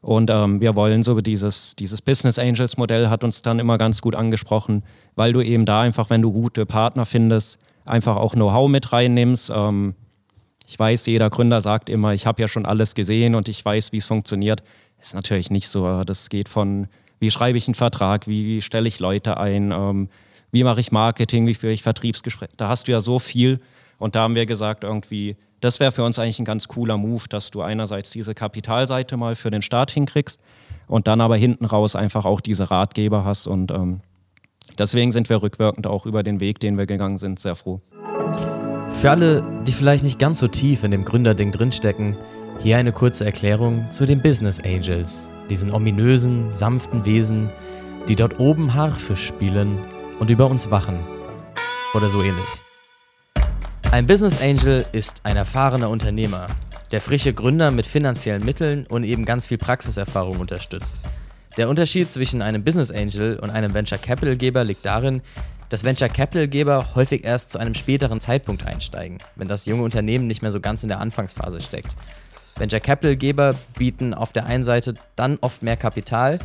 und 0.00 0.30
ähm, 0.30 0.60
wir 0.60 0.76
wollen 0.76 1.02
so 1.02 1.20
dieses, 1.20 1.74
dieses 1.76 2.02
Business 2.02 2.38
Angels 2.38 2.76
Modell 2.76 3.08
hat 3.08 3.24
uns 3.24 3.42
dann 3.42 3.58
immer 3.58 3.78
ganz 3.78 4.02
gut 4.02 4.14
angesprochen, 4.14 4.82
weil 5.14 5.32
du 5.32 5.40
eben 5.40 5.64
da 5.64 5.80
einfach, 5.80 6.10
wenn 6.10 6.22
du 6.22 6.32
gute 6.32 6.66
Partner 6.66 7.06
findest, 7.06 7.58
einfach 7.84 8.16
auch 8.16 8.34
Know-how 8.34 8.68
mit 8.68 8.92
reinnimmst. 8.92 9.52
Ähm, 9.54 9.94
ich 10.68 10.78
weiß, 10.78 11.06
jeder 11.06 11.30
Gründer 11.30 11.60
sagt 11.60 11.88
immer, 11.88 12.12
ich 12.12 12.26
habe 12.26 12.42
ja 12.42 12.48
schon 12.48 12.66
alles 12.66 12.94
gesehen 12.94 13.34
und 13.34 13.48
ich 13.48 13.64
weiß, 13.64 13.92
wie 13.92 13.98
es 13.98 14.06
funktioniert. 14.06 14.62
Ist 15.06 15.14
natürlich 15.14 15.52
nicht 15.52 15.68
so. 15.68 16.02
Das 16.02 16.28
geht 16.30 16.48
von, 16.48 16.88
wie 17.20 17.30
schreibe 17.30 17.56
ich 17.56 17.68
einen 17.68 17.76
Vertrag, 17.76 18.26
wie, 18.26 18.44
wie 18.44 18.60
stelle 18.60 18.88
ich 18.88 18.98
Leute 18.98 19.36
ein, 19.38 19.70
ähm, 19.70 20.08
wie 20.50 20.64
mache 20.64 20.80
ich 20.80 20.90
Marketing, 20.90 21.46
wie 21.46 21.54
führe 21.54 21.72
ich 21.72 21.84
Vertriebsgespräche. 21.84 22.54
Da 22.56 22.66
hast 22.66 22.88
du 22.88 22.92
ja 22.92 23.00
so 23.00 23.20
viel. 23.20 23.60
Und 23.98 24.16
da 24.16 24.22
haben 24.22 24.34
wir 24.34 24.46
gesagt, 24.46 24.82
irgendwie, 24.82 25.36
das 25.60 25.78
wäre 25.78 25.92
für 25.92 26.02
uns 26.02 26.18
eigentlich 26.18 26.40
ein 26.40 26.44
ganz 26.44 26.66
cooler 26.66 26.98
Move, 26.98 27.22
dass 27.28 27.52
du 27.52 27.62
einerseits 27.62 28.10
diese 28.10 28.34
Kapitalseite 28.34 29.16
mal 29.16 29.36
für 29.36 29.52
den 29.52 29.62
Start 29.62 29.92
hinkriegst 29.92 30.40
und 30.88 31.06
dann 31.06 31.20
aber 31.20 31.36
hinten 31.36 31.66
raus 31.66 31.94
einfach 31.94 32.24
auch 32.24 32.40
diese 32.40 32.72
Ratgeber 32.72 33.24
hast. 33.24 33.46
Und 33.46 33.70
ähm, 33.70 34.00
deswegen 34.76 35.12
sind 35.12 35.28
wir 35.28 35.40
rückwirkend 35.40 35.86
auch 35.86 36.04
über 36.04 36.24
den 36.24 36.40
Weg, 36.40 36.58
den 36.58 36.78
wir 36.78 36.86
gegangen 36.86 37.18
sind, 37.18 37.38
sehr 37.38 37.54
froh. 37.54 37.80
Für 38.94 39.12
alle, 39.12 39.44
die 39.68 39.72
vielleicht 39.72 40.02
nicht 40.02 40.18
ganz 40.18 40.40
so 40.40 40.48
tief 40.48 40.82
in 40.82 40.90
dem 40.90 41.04
Gründerding 41.04 41.52
drinstecken, 41.52 42.16
hier 42.62 42.78
eine 42.78 42.92
kurze 42.92 43.24
Erklärung 43.24 43.90
zu 43.90 44.06
den 44.06 44.20
Business 44.22 44.60
Angels, 44.60 45.20
diesen 45.48 45.72
ominösen, 45.72 46.52
sanften 46.52 47.04
Wesen, 47.04 47.50
die 48.08 48.16
dort 48.16 48.38
oben 48.38 48.74
Harfe 48.74 49.16
spielen 49.16 49.78
und 50.18 50.30
über 50.30 50.48
uns 50.48 50.70
wachen. 50.70 50.98
Oder 51.94 52.08
so 52.08 52.22
ähnlich. 52.22 52.48
Ein 53.92 54.06
Business 54.06 54.40
Angel 54.40 54.84
ist 54.92 55.20
ein 55.24 55.36
erfahrener 55.36 55.88
Unternehmer, 55.90 56.48
der 56.92 57.00
frische 57.00 57.32
Gründer 57.32 57.70
mit 57.70 57.86
finanziellen 57.86 58.44
Mitteln 58.44 58.86
und 58.86 59.04
eben 59.04 59.24
ganz 59.24 59.46
viel 59.46 59.58
Praxiserfahrung 59.58 60.38
unterstützt. 60.38 60.96
Der 61.56 61.68
Unterschied 61.68 62.10
zwischen 62.10 62.42
einem 62.42 62.64
Business 62.64 62.90
Angel 62.90 63.38
und 63.38 63.50
einem 63.50 63.72
Venture 63.72 63.98
Capital 63.98 64.36
Geber 64.36 64.64
liegt 64.64 64.84
darin, 64.84 65.22
dass 65.68 65.84
Venture 65.84 66.08
Capital 66.08 66.48
Geber 66.48 66.94
häufig 66.94 67.24
erst 67.24 67.50
zu 67.50 67.58
einem 67.58 67.74
späteren 67.74 68.20
Zeitpunkt 68.20 68.66
einsteigen, 68.66 69.18
wenn 69.34 69.48
das 69.48 69.66
junge 69.66 69.82
Unternehmen 69.82 70.26
nicht 70.26 70.42
mehr 70.42 70.52
so 70.52 70.60
ganz 70.60 70.82
in 70.82 70.88
der 70.88 71.00
Anfangsphase 71.00 71.60
steckt. 71.60 71.96
Venture 72.58 72.80
Capital 72.80 73.16
Geber 73.16 73.54
bieten 73.78 74.14
auf 74.14 74.32
der 74.32 74.46
einen 74.46 74.64
Seite 74.64 74.94
dann 75.14 75.38
oft 75.42 75.62
mehr 75.62 75.76
Kapital, 75.76 76.38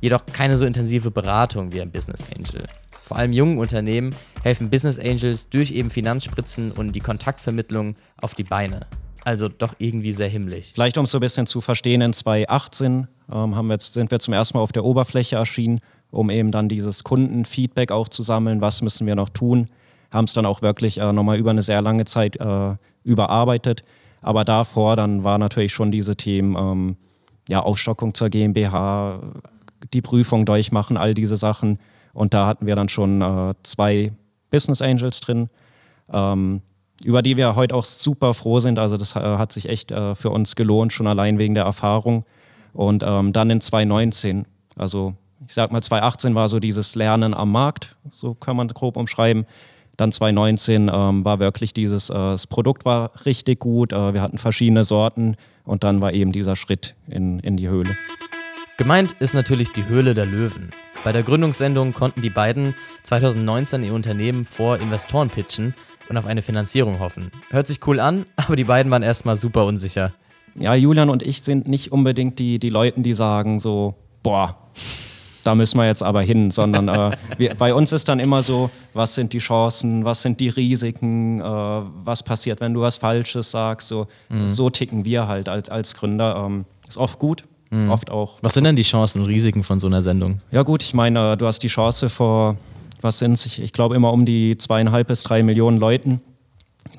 jedoch 0.00 0.24
keine 0.26 0.56
so 0.56 0.66
intensive 0.66 1.10
Beratung 1.10 1.72
wie 1.72 1.80
ein 1.80 1.90
Business 1.90 2.24
Angel. 2.36 2.64
Vor 2.90 3.16
allem 3.16 3.32
jungen 3.32 3.56
Unternehmen 3.56 4.14
helfen 4.42 4.68
Business 4.68 4.98
Angels 4.98 5.48
durch 5.48 5.70
eben 5.70 5.88
Finanzspritzen 5.88 6.72
und 6.72 6.92
die 6.92 7.00
Kontaktvermittlung 7.00 7.96
auf 8.20 8.34
die 8.34 8.44
Beine. 8.44 8.86
Also 9.24 9.48
doch 9.48 9.74
irgendwie 9.78 10.12
sehr 10.12 10.28
himmlisch. 10.28 10.72
Vielleicht 10.74 10.98
um 10.98 11.04
es 11.04 11.10
so 11.10 11.18
ein 11.18 11.22
bisschen 11.22 11.46
zu 11.46 11.62
verstehen, 11.62 12.02
in 12.02 12.12
2018 12.12 13.08
ähm, 13.32 13.56
haben 13.56 13.68
wir, 13.68 13.80
sind 13.80 14.10
wir 14.10 14.18
zum 14.20 14.34
ersten 14.34 14.58
Mal 14.58 14.62
auf 14.62 14.72
der 14.72 14.84
Oberfläche 14.84 15.36
erschienen, 15.36 15.80
um 16.10 16.28
eben 16.28 16.50
dann 16.50 16.68
dieses 16.68 17.04
Kundenfeedback 17.04 17.90
auch 17.90 18.08
zu 18.08 18.22
sammeln, 18.22 18.60
was 18.60 18.82
müssen 18.82 19.06
wir 19.06 19.14
noch 19.16 19.30
tun. 19.30 19.68
Haben 20.12 20.24
es 20.24 20.34
dann 20.34 20.46
auch 20.46 20.60
wirklich 20.60 20.98
äh, 20.98 21.12
nochmal 21.12 21.38
über 21.38 21.50
eine 21.50 21.62
sehr 21.62 21.80
lange 21.80 22.04
Zeit 22.04 22.36
äh, 22.36 22.76
überarbeitet. 23.04 23.84
Aber 24.20 24.44
davor 24.44 24.96
dann 24.96 25.24
war 25.24 25.38
natürlich 25.38 25.72
schon 25.72 25.90
diese 25.90 26.16
Themen, 26.16 26.56
ähm, 26.58 26.96
ja, 27.48 27.60
Aufstockung 27.60 28.14
zur 28.14 28.28
GmbH, 28.28 29.20
die 29.92 30.02
Prüfung 30.02 30.44
durchmachen, 30.44 30.96
all 30.96 31.14
diese 31.14 31.36
Sachen. 31.36 31.78
Und 32.12 32.34
da 32.34 32.46
hatten 32.46 32.66
wir 32.66 32.76
dann 32.76 32.88
schon 32.88 33.22
äh, 33.22 33.54
zwei 33.62 34.12
Business 34.50 34.82
Angels 34.82 35.20
drin, 35.20 35.48
ähm, 36.12 36.62
über 37.04 37.22
die 37.22 37.36
wir 37.36 37.54
heute 37.54 37.74
auch 37.74 37.84
super 37.84 38.34
froh 38.34 38.60
sind. 38.60 38.78
Also 38.78 38.96
das 38.96 39.14
äh, 39.14 39.20
hat 39.20 39.52
sich 39.52 39.68
echt 39.68 39.90
äh, 39.90 40.14
für 40.14 40.30
uns 40.30 40.56
gelohnt, 40.56 40.92
schon 40.92 41.06
allein 41.06 41.38
wegen 41.38 41.54
der 41.54 41.64
Erfahrung. 41.64 42.24
Und 42.72 43.04
ähm, 43.06 43.32
dann 43.32 43.50
in 43.50 43.60
2019, 43.60 44.46
also 44.76 45.14
ich 45.46 45.54
sag 45.54 45.70
mal 45.70 45.82
2018 45.82 46.34
war 46.34 46.48
so 46.48 46.58
dieses 46.58 46.94
Lernen 46.94 47.34
am 47.34 47.52
Markt, 47.52 47.96
so 48.10 48.34
kann 48.34 48.56
man 48.56 48.68
grob 48.68 48.96
umschreiben. 48.96 49.46
Dann 49.98 50.12
2019 50.12 50.90
ähm, 50.94 51.24
war 51.24 51.40
wirklich 51.40 51.74
dieses, 51.74 52.08
äh, 52.08 52.14
das 52.14 52.46
Produkt 52.46 52.84
war 52.84 53.10
richtig 53.26 53.58
gut, 53.58 53.92
äh, 53.92 54.14
wir 54.14 54.22
hatten 54.22 54.38
verschiedene 54.38 54.84
Sorten 54.84 55.34
und 55.64 55.82
dann 55.82 56.00
war 56.00 56.12
eben 56.12 56.30
dieser 56.30 56.54
Schritt 56.54 56.94
in, 57.08 57.40
in 57.40 57.56
die 57.56 57.68
Höhle. 57.68 57.96
Gemeint 58.76 59.16
ist 59.18 59.34
natürlich 59.34 59.72
die 59.72 59.86
Höhle 59.86 60.14
der 60.14 60.24
Löwen. 60.24 60.70
Bei 61.02 61.10
der 61.10 61.24
Gründungssendung 61.24 61.94
konnten 61.94 62.22
die 62.22 62.30
beiden 62.30 62.76
2019 63.02 63.82
ihr 63.82 63.92
Unternehmen 63.92 64.44
vor 64.44 64.78
Investoren 64.78 65.30
pitchen 65.30 65.74
und 66.08 66.16
auf 66.16 66.26
eine 66.26 66.42
Finanzierung 66.42 67.00
hoffen. 67.00 67.32
Hört 67.50 67.66
sich 67.66 67.84
cool 67.88 67.98
an, 67.98 68.24
aber 68.36 68.54
die 68.54 68.64
beiden 68.64 68.92
waren 68.92 69.02
erstmal 69.02 69.34
super 69.34 69.66
unsicher. 69.66 70.12
Ja, 70.54 70.76
Julian 70.76 71.10
und 71.10 71.24
ich 71.24 71.42
sind 71.42 71.66
nicht 71.66 71.90
unbedingt 71.90 72.38
die, 72.38 72.60
die 72.60 72.70
Leute, 72.70 73.00
die 73.00 73.14
sagen 73.14 73.58
so, 73.58 73.96
boah, 74.22 74.70
da 75.48 75.54
müssen 75.54 75.78
wir 75.78 75.86
jetzt 75.86 76.02
aber 76.02 76.20
hin, 76.20 76.50
sondern 76.50 76.88
äh, 76.88 77.16
wir, 77.38 77.54
bei 77.54 77.72
uns 77.72 77.92
ist 77.92 78.06
dann 78.06 78.20
immer 78.20 78.42
so, 78.42 78.68
was 78.92 79.14
sind 79.14 79.32
die 79.32 79.38
Chancen, 79.38 80.04
was 80.04 80.20
sind 80.20 80.40
die 80.40 80.50
Risiken, 80.50 81.40
äh, 81.40 81.44
was 81.44 82.22
passiert, 82.22 82.60
wenn 82.60 82.74
du 82.74 82.82
was 82.82 82.98
Falsches 82.98 83.50
sagst. 83.50 83.88
So, 83.88 84.08
mhm. 84.28 84.46
so 84.46 84.68
ticken 84.68 85.06
wir 85.06 85.26
halt 85.26 85.48
als, 85.48 85.70
als 85.70 85.94
Gründer. 85.94 86.44
Ähm, 86.44 86.66
ist 86.86 86.98
oft 86.98 87.18
gut, 87.18 87.44
mhm. 87.70 87.90
oft 87.90 88.10
auch. 88.10 88.36
Was 88.42 88.52
sind 88.52 88.64
denn 88.64 88.76
die 88.76 88.82
Chancen 88.82 89.22
und 89.22 89.28
Risiken 89.28 89.62
von 89.62 89.80
so 89.80 89.86
einer 89.86 90.02
Sendung? 90.02 90.42
Ja 90.50 90.62
gut, 90.64 90.82
ich 90.82 90.92
meine, 90.92 91.38
du 91.38 91.46
hast 91.46 91.60
die 91.60 91.68
Chance 91.68 92.10
vor, 92.10 92.58
was 93.00 93.18
sind 93.18 93.32
es, 93.32 93.46
ich, 93.46 93.62
ich 93.62 93.72
glaube 93.72 93.96
immer 93.96 94.12
um 94.12 94.26
die 94.26 94.58
zweieinhalb 94.58 95.08
bis 95.08 95.22
drei 95.22 95.42
Millionen 95.42 95.78
Leuten 95.78 96.20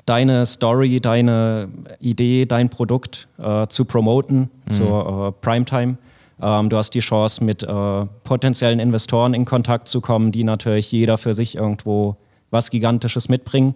deine 0.06 0.44
Story, 0.44 0.98
deine 0.98 1.68
Idee, 2.00 2.46
dein 2.46 2.68
Produkt 2.68 3.28
äh, 3.38 3.68
zu 3.68 3.84
promoten 3.84 4.50
mhm. 4.64 4.70
zur 4.70 5.28
äh, 5.28 5.40
Primetime. 5.40 5.98
Ähm, 6.42 6.68
du 6.68 6.76
hast 6.76 6.90
die 6.90 7.00
Chance, 7.00 7.44
mit 7.44 7.62
äh, 7.62 8.06
potenziellen 8.24 8.80
Investoren 8.80 9.34
in 9.34 9.44
Kontakt 9.44 9.88
zu 9.88 10.00
kommen, 10.00 10.32
die 10.32 10.44
natürlich 10.44 10.90
jeder 10.92 11.18
für 11.18 11.34
sich 11.34 11.56
irgendwo 11.56 12.16
was 12.50 12.70
Gigantisches 12.70 13.28
mitbringen. 13.28 13.74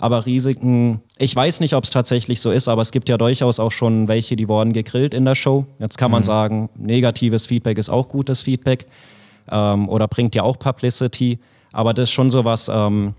Aber 0.00 0.26
Risiken, 0.26 1.00
ich 1.18 1.34
weiß 1.34 1.58
nicht, 1.60 1.74
ob 1.74 1.84
es 1.84 1.90
tatsächlich 1.90 2.40
so 2.40 2.52
ist, 2.52 2.68
aber 2.68 2.82
es 2.82 2.92
gibt 2.92 3.08
ja 3.08 3.18
durchaus 3.18 3.58
auch 3.58 3.72
schon 3.72 4.06
welche, 4.06 4.36
die 4.36 4.48
wurden 4.48 4.72
gegrillt 4.72 5.12
in 5.12 5.24
der 5.24 5.34
Show. 5.34 5.66
Jetzt 5.80 5.98
kann 5.98 6.12
man 6.12 6.22
mhm. 6.22 6.26
sagen, 6.26 6.68
negatives 6.76 7.46
Feedback 7.46 7.78
ist 7.78 7.90
auch 7.90 8.08
gutes 8.08 8.42
Feedback 8.42 8.86
ähm, 9.50 9.88
oder 9.88 10.06
bringt 10.06 10.36
ja 10.36 10.44
auch 10.44 10.58
Publicity. 10.58 11.38
Aber 11.72 11.94
das 11.94 12.04
ist 12.04 12.12
schon 12.12 12.30
so 12.30 12.44
was, 12.44 12.70
ähm, 12.72 13.14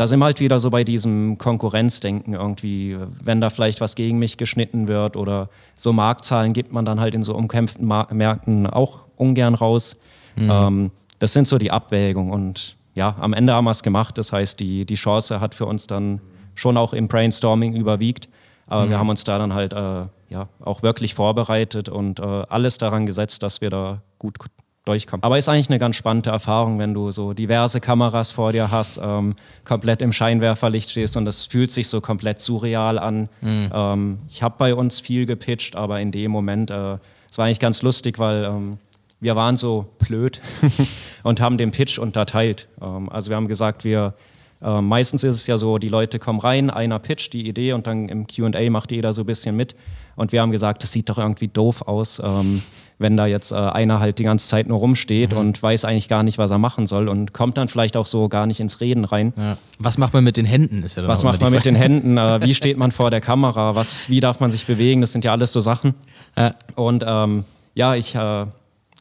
da 0.00 0.06
sind 0.06 0.18
wir 0.18 0.24
halt 0.24 0.40
wieder 0.40 0.58
so 0.58 0.70
bei 0.70 0.82
diesem 0.82 1.36
Konkurrenzdenken 1.36 2.32
irgendwie, 2.32 2.96
wenn 3.22 3.42
da 3.42 3.50
vielleicht 3.50 3.82
was 3.82 3.94
gegen 3.94 4.18
mich 4.18 4.38
geschnitten 4.38 4.88
wird 4.88 5.14
oder 5.14 5.50
so 5.76 5.92
Marktzahlen 5.92 6.54
gibt 6.54 6.72
man 6.72 6.86
dann 6.86 7.00
halt 7.00 7.14
in 7.14 7.22
so 7.22 7.34
umkämpften 7.34 7.86
Mar 7.86 8.08
Märkten 8.10 8.66
auch 8.66 9.00
ungern 9.16 9.54
raus. 9.54 9.98
Mhm. 10.36 10.50
Ähm, 10.50 10.90
das 11.18 11.34
sind 11.34 11.46
so 11.46 11.58
die 11.58 11.70
Abwägungen 11.70 12.32
und 12.32 12.78
ja, 12.94 13.14
am 13.20 13.34
Ende 13.34 13.52
haben 13.52 13.66
wir 13.66 13.72
es 13.72 13.82
gemacht. 13.82 14.16
Das 14.16 14.32
heißt, 14.32 14.58
die, 14.58 14.86
die 14.86 14.94
Chance 14.94 15.38
hat 15.38 15.54
für 15.54 15.66
uns 15.66 15.86
dann 15.86 16.22
schon 16.54 16.78
auch 16.78 16.94
im 16.94 17.06
Brainstorming 17.06 17.74
überwiegt. 17.74 18.30
Aber 18.68 18.86
mhm. 18.86 18.90
wir 18.90 18.98
haben 18.98 19.10
uns 19.10 19.24
da 19.24 19.36
dann 19.38 19.52
halt 19.52 19.74
äh, 19.74 20.06
ja, 20.30 20.48
auch 20.60 20.82
wirklich 20.82 21.14
vorbereitet 21.14 21.90
und 21.90 22.20
äh, 22.20 22.22
alles 22.48 22.78
daran 22.78 23.04
gesetzt, 23.04 23.42
dass 23.42 23.60
wir 23.60 23.68
da 23.68 24.00
gut 24.18 24.38
durchkommt. 24.84 25.24
Aber 25.24 25.38
ist 25.38 25.48
eigentlich 25.48 25.68
eine 25.68 25.78
ganz 25.78 25.96
spannende 25.96 26.30
Erfahrung, 26.30 26.78
wenn 26.78 26.94
du 26.94 27.10
so 27.10 27.32
diverse 27.32 27.80
Kameras 27.80 28.32
vor 28.32 28.52
dir 28.52 28.70
hast, 28.70 28.98
ähm, 29.02 29.34
komplett 29.64 30.02
im 30.02 30.12
Scheinwerferlicht 30.12 30.90
stehst 30.90 31.16
und 31.16 31.24
das 31.24 31.46
fühlt 31.46 31.70
sich 31.70 31.88
so 31.88 32.00
komplett 32.00 32.38
surreal 32.38 32.98
an. 32.98 33.28
Mhm. 33.40 33.70
Ähm, 33.72 34.18
ich 34.28 34.42
habe 34.42 34.54
bei 34.58 34.74
uns 34.74 35.00
viel 35.00 35.26
gepitcht, 35.26 35.76
aber 35.76 36.00
in 36.00 36.10
dem 36.10 36.30
Moment, 36.30 36.70
äh, 36.70 36.94
es 37.28 37.36
äh, 37.36 37.38
war 37.38 37.44
eigentlich 37.46 37.60
ganz 37.60 37.82
lustig, 37.82 38.18
weil 38.18 38.44
ähm, 38.44 38.78
wir 39.20 39.36
waren 39.36 39.56
so 39.56 39.86
blöd 39.98 40.40
und 41.22 41.40
haben 41.40 41.58
den 41.58 41.72
Pitch 41.72 41.98
unterteilt. 41.98 42.68
Ähm, 42.80 43.08
also 43.10 43.28
wir 43.28 43.36
haben 43.36 43.48
gesagt, 43.48 43.84
wir 43.84 44.14
Äh, 44.62 44.82
meistens 44.82 45.24
ist 45.24 45.36
es 45.36 45.46
ja 45.46 45.56
so, 45.56 45.78
die 45.78 45.88
Leute 45.88 46.18
kommen 46.18 46.38
rein, 46.38 46.68
einer 46.68 46.98
pitcht 46.98 47.32
die 47.32 47.48
Idee 47.48 47.72
und 47.72 47.86
dann 47.86 48.10
im 48.10 48.26
QA 48.26 48.68
macht 48.68 48.92
jeder 48.92 49.12
so 49.12 49.22
ein 49.22 49.26
bisschen 49.26 49.56
mit. 49.56 49.74
Und 50.16 50.32
wir 50.32 50.42
haben 50.42 50.50
gesagt, 50.50 50.82
das 50.82 50.92
sieht 50.92 51.08
doch 51.08 51.16
irgendwie 51.16 51.48
doof 51.48 51.80
aus, 51.82 52.20
ähm, 52.22 52.62
wenn 53.00 53.16
da 53.16 53.24
jetzt 53.24 53.50
äh, 53.50 53.54
einer 53.54 53.98
halt 53.98 54.18
die 54.18 54.24
ganze 54.24 54.46
Zeit 54.46 54.68
nur 54.68 54.78
rumsteht 54.78 55.32
mhm. 55.32 55.38
und 55.38 55.62
weiß 55.62 55.86
eigentlich 55.86 56.08
gar 56.08 56.22
nicht, 56.22 56.36
was 56.36 56.50
er 56.50 56.58
machen 56.58 56.86
soll 56.86 57.08
und 57.08 57.32
kommt 57.32 57.56
dann 57.56 57.66
vielleicht 57.66 57.96
auch 57.96 58.04
so 58.04 58.28
gar 58.28 58.46
nicht 58.46 58.60
ins 58.60 58.80
Reden 58.80 59.06
rein. 59.06 59.32
Ja. 59.36 59.56
Was 59.78 59.96
macht 59.96 60.12
man 60.12 60.22
mit 60.22 60.36
den 60.36 60.44
Händen? 60.44 60.84
Ja 60.94 61.08
was 61.08 61.24
macht 61.24 61.40
man 61.40 61.50
mit 61.50 61.64
den 61.64 61.74
Händen? 61.74 62.18
Äh, 62.18 62.42
wie 62.42 62.54
steht 62.60 62.76
man 62.76 62.92
vor 62.92 63.10
der 63.10 63.22
Kamera? 63.22 63.74
Was, 63.74 64.10
wie 64.10 64.20
darf 64.20 64.38
man 64.40 64.50
sich 64.50 64.66
bewegen? 64.66 65.00
Das 65.00 65.12
sind 65.12 65.24
ja 65.24 65.32
alles 65.32 65.52
so 65.52 65.60
Sachen. 65.60 65.94
Ja. 66.36 66.50
Und 66.76 67.02
ähm, 67.06 67.44
ja, 67.74 67.94
ich 67.94 68.14
äh, 68.14 68.18
habe 68.18 68.50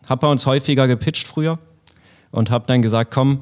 bei 0.07 0.27
uns 0.27 0.45
häufiger 0.45 0.87
gepitcht 0.87 1.27
früher 1.27 1.59
und 2.31 2.49
habe 2.49 2.63
dann 2.67 2.81
gesagt, 2.81 3.11
komm, 3.11 3.41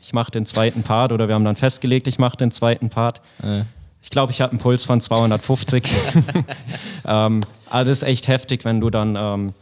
ich 0.00 0.12
mache 0.12 0.32
den 0.32 0.44
zweiten 0.44 0.82
Part 0.82 1.12
oder 1.12 1.28
wir 1.28 1.36
haben 1.36 1.44
dann 1.44 1.54
festgelegt, 1.54 2.08
ich 2.08 2.18
mache 2.18 2.36
den 2.36 2.50
zweiten 2.50 2.90
Part. 2.90 3.20
Äh. 3.40 3.62
Ich 4.02 4.10
glaube, 4.10 4.32
ich 4.32 4.40
habe 4.40 4.50
einen 4.50 4.58
Puls 4.58 4.84
von 4.84 5.00
250. 5.00 5.84
ähm, 7.06 7.42
also 7.70 7.88
das 7.88 7.98
ist 7.98 8.02
echt 8.02 8.26
heftig, 8.26 8.64
wenn 8.64 8.80
du 8.80 8.90
dann, 8.90 9.16
ähm, 9.16 9.54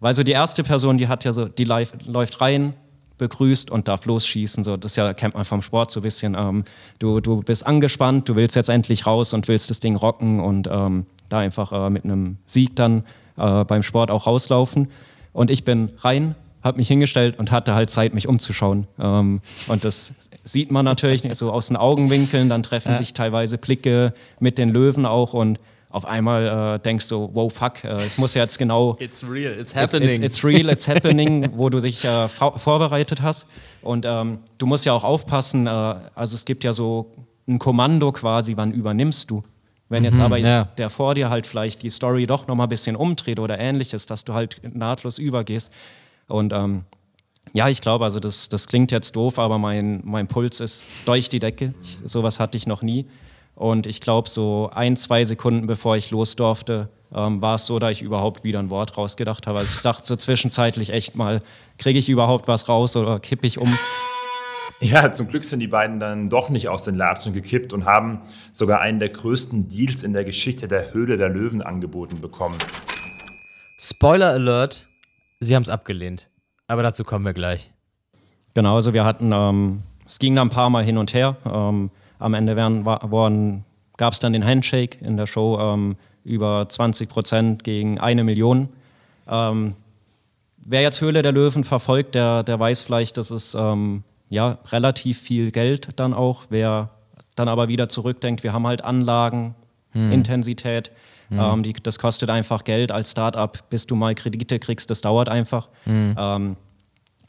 weil 0.00 0.14
so 0.14 0.22
die 0.22 0.32
erste 0.32 0.62
Person, 0.62 0.98
die 0.98 1.08
hat 1.08 1.24
ja 1.24 1.32
so, 1.32 1.46
die 1.46 1.64
live, 1.64 1.92
läuft 2.06 2.40
rein, 2.40 2.74
begrüßt 3.18 3.70
und 3.70 3.88
darf 3.88 4.04
losschießen. 4.04 4.62
So, 4.62 4.76
das 4.76 4.96
ja, 4.96 5.12
kennt 5.14 5.34
man 5.34 5.44
vom 5.44 5.62
Sport 5.62 5.90
so 5.90 6.00
ein 6.00 6.02
bisschen. 6.02 6.36
Ähm, 6.38 6.64
du, 6.98 7.20
du 7.20 7.42
bist 7.42 7.66
angespannt, 7.66 8.28
du 8.28 8.36
willst 8.36 8.56
jetzt 8.56 8.68
endlich 8.68 9.06
raus 9.06 9.32
und 9.32 9.48
willst 9.48 9.70
das 9.70 9.80
Ding 9.80 9.96
rocken 9.96 10.40
und 10.40 10.68
ähm, 10.70 11.06
da 11.28 11.38
einfach 11.38 11.72
äh, 11.72 11.90
mit 11.90 12.04
einem 12.04 12.36
Sieg 12.44 12.76
dann 12.76 13.04
äh, 13.36 13.64
beim 13.64 13.82
Sport 13.82 14.10
auch 14.10 14.26
rauslaufen. 14.26 14.88
Und 15.32 15.50
ich 15.50 15.64
bin 15.64 15.90
rein, 15.98 16.34
habe 16.62 16.78
mich 16.78 16.88
hingestellt 16.88 17.38
und 17.38 17.50
hatte 17.50 17.74
halt 17.74 17.90
Zeit, 17.90 18.14
mich 18.14 18.28
umzuschauen. 18.28 18.86
Ähm, 18.98 19.40
und 19.68 19.84
das 19.84 20.12
sieht 20.44 20.70
man 20.70 20.84
natürlich 20.84 21.22
so 21.36 21.50
aus 21.52 21.68
den 21.68 21.76
Augenwinkeln, 21.76 22.48
dann 22.48 22.62
treffen 22.62 22.92
ja. 22.92 22.96
sich 22.96 23.14
teilweise 23.14 23.58
Blicke 23.58 24.12
mit 24.40 24.58
den 24.58 24.70
Löwen 24.70 25.06
auch 25.06 25.32
und 25.32 25.58
auf 25.90 26.04
einmal 26.04 26.76
äh, 26.76 26.78
denkst 26.80 27.08
du, 27.08 27.30
wow, 27.32 27.52
fuck, 27.52 27.84
äh, 27.84 28.06
ich 28.06 28.18
muss 28.18 28.34
jetzt 28.34 28.58
genau. 28.58 28.96
It's 29.00 29.24
real, 29.28 29.58
it's 29.58 29.74
happening. 29.74 30.08
It's, 30.08 30.18
it's, 30.18 30.26
it's 30.26 30.44
real, 30.44 30.68
it's 30.68 30.88
happening, 30.88 31.50
wo 31.54 31.70
du 31.70 31.80
dich 31.80 32.04
äh, 32.04 32.28
vorbereitet 32.28 33.22
hast. 33.22 33.46
Und 33.82 34.04
ähm, 34.06 34.38
du 34.58 34.66
musst 34.66 34.84
ja 34.84 34.92
auch 34.92 35.04
aufpassen, 35.04 35.66
äh, 35.66 35.70
also 35.70 36.34
es 36.34 36.44
gibt 36.44 36.64
ja 36.64 36.72
so 36.72 37.12
ein 37.48 37.58
Kommando 37.58 38.12
quasi, 38.12 38.56
wann 38.56 38.72
übernimmst 38.72 39.30
du. 39.30 39.42
Wenn 39.88 40.02
jetzt 40.02 40.16
mhm, 40.18 40.24
aber 40.24 40.36
ja. 40.38 40.64
der 40.64 40.90
vor 40.90 41.14
dir 41.14 41.30
halt 41.30 41.46
vielleicht 41.46 41.82
die 41.82 41.90
Story 41.90 42.26
doch 42.26 42.48
nochmal 42.48 42.66
ein 42.66 42.70
bisschen 42.70 42.96
umdreht 42.96 43.38
oder 43.38 43.58
ähnliches, 43.58 44.06
dass 44.06 44.24
du 44.24 44.34
halt 44.34 44.60
nahtlos 44.74 45.18
übergehst, 45.18 45.70
und 46.28 46.52
ähm, 46.52 46.84
ja, 47.52 47.68
ich 47.68 47.80
glaube, 47.80 48.04
also 48.04 48.20
das, 48.20 48.48
das 48.48 48.66
klingt 48.66 48.90
jetzt 48.90 49.16
doof, 49.16 49.38
aber 49.38 49.58
mein, 49.58 50.00
mein 50.04 50.26
Puls 50.26 50.60
ist 50.60 50.88
durch 51.04 51.28
die 51.28 51.38
Decke. 51.38 51.74
Ich, 51.82 51.98
sowas 52.04 52.40
hatte 52.40 52.56
ich 52.56 52.66
noch 52.66 52.82
nie. 52.82 53.06
Und 53.56 53.86
ich 53.86 54.00
glaube, 54.00 54.28
so 54.28 54.70
ein, 54.72 54.96
zwei 54.96 55.24
Sekunden 55.24 55.66
bevor 55.66 55.96
ich 55.96 56.10
los 56.10 56.36
durfte, 56.36 56.90
ähm, 57.12 57.40
war 57.40 57.56
es 57.56 57.66
so, 57.66 57.78
dass 57.78 57.90
ich 57.90 58.02
überhaupt 58.02 58.44
wieder 58.44 58.58
ein 58.58 58.70
Wort 58.70 58.96
rausgedacht 58.96 59.46
habe. 59.46 59.58
Also 59.60 59.76
ich 59.76 59.82
dachte 59.82 60.06
so 60.06 60.14
zwischenzeitlich 60.14 60.90
echt 60.90 61.16
mal, 61.16 61.42
kriege 61.78 61.98
ich 61.98 62.08
überhaupt 62.08 62.46
was 62.48 62.68
raus 62.68 62.96
oder 62.96 63.18
kippe 63.18 63.46
ich 63.46 63.58
um? 63.58 63.76
Ja, 64.80 65.10
zum 65.10 65.26
Glück 65.26 65.42
sind 65.42 65.60
die 65.60 65.68
beiden 65.68 66.00
dann 66.00 66.28
doch 66.28 66.50
nicht 66.50 66.68
aus 66.68 66.82
den 66.82 66.96
Latschen 66.96 67.32
gekippt 67.32 67.72
und 67.72 67.86
haben 67.86 68.20
sogar 68.52 68.80
einen 68.80 68.98
der 68.98 69.08
größten 69.08 69.70
Deals 69.70 70.02
in 70.02 70.12
der 70.12 70.24
Geschichte 70.24 70.68
der 70.68 70.92
Höhle 70.92 71.16
der 71.16 71.30
Löwen 71.30 71.62
angeboten 71.62 72.20
bekommen. 72.20 72.58
Spoiler 73.78 74.32
Alert, 74.32 74.86
Sie 75.40 75.54
haben 75.54 75.62
es 75.62 75.70
abgelehnt. 75.70 76.28
Aber 76.68 76.82
dazu 76.82 77.04
kommen 77.04 77.24
wir 77.24 77.32
gleich. 77.32 77.70
Genau, 78.52 78.74
also 78.74 78.92
wir 78.92 79.04
hatten, 79.04 79.32
ähm, 79.32 79.82
es 80.04 80.18
ging 80.18 80.34
dann 80.34 80.48
ein 80.48 80.50
paar 80.50 80.68
Mal 80.68 80.84
hin 80.84 80.98
und 80.98 81.14
her. 81.14 81.36
Ähm, 81.50 81.90
am 82.18 82.34
Ende 82.34 82.54
gab 83.96 84.12
es 84.12 84.20
dann 84.20 84.32
den 84.32 84.44
Handshake 84.44 84.98
in 85.00 85.16
der 85.16 85.26
Show 85.26 85.58
ähm, 85.60 85.96
über 86.24 86.68
20 86.68 87.08
Prozent 87.08 87.64
gegen 87.64 87.98
eine 87.98 88.24
Million. 88.24 88.68
Ähm, 89.28 89.74
wer 90.58 90.82
jetzt 90.82 91.00
Höhle 91.00 91.22
der 91.22 91.32
Löwen 91.32 91.64
verfolgt, 91.64 92.14
der, 92.14 92.42
der 92.42 92.58
weiß 92.58 92.82
vielleicht, 92.82 93.16
dass 93.16 93.30
es 93.30 93.54
ähm, 93.54 94.02
ja, 94.28 94.58
relativ 94.72 95.20
viel 95.20 95.50
Geld 95.50 95.88
dann 95.96 96.12
auch. 96.12 96.44
Wer 96.50 96.90
dann 97.36 97.48
aber 97.48 97.68
wieder 97.68 97.88
zurückdenkt, 97.88 98.42
wir 98.42 98.52
haben 98.52 98.66
halt 98.66 98.82
Anlagen, 98.82 99.54
hm. 99.92 100.10
Intensität. 100.10 100.90
Mhm. 101.28 101.40
Ähm, 101.40 101.62
die, 101.62 101.72
das 101.72 101.98
kostet 101.98 102.30
einfach 102.30 102.64
Geld 102.64 102.92
als 102.92 103.12
Startup, 103.12 103.58
bis 103.70 103.86
du 103.86 103.94
mal 103.94 104.14
Kredite 104.14 104.58
kriegst, 104.58 104.90
das 104.90 105.00
dauert 105.00 105.28
einfach. 105.28 105.68
Mhm. 105.84 106.14
Ähm, 106.18 106.56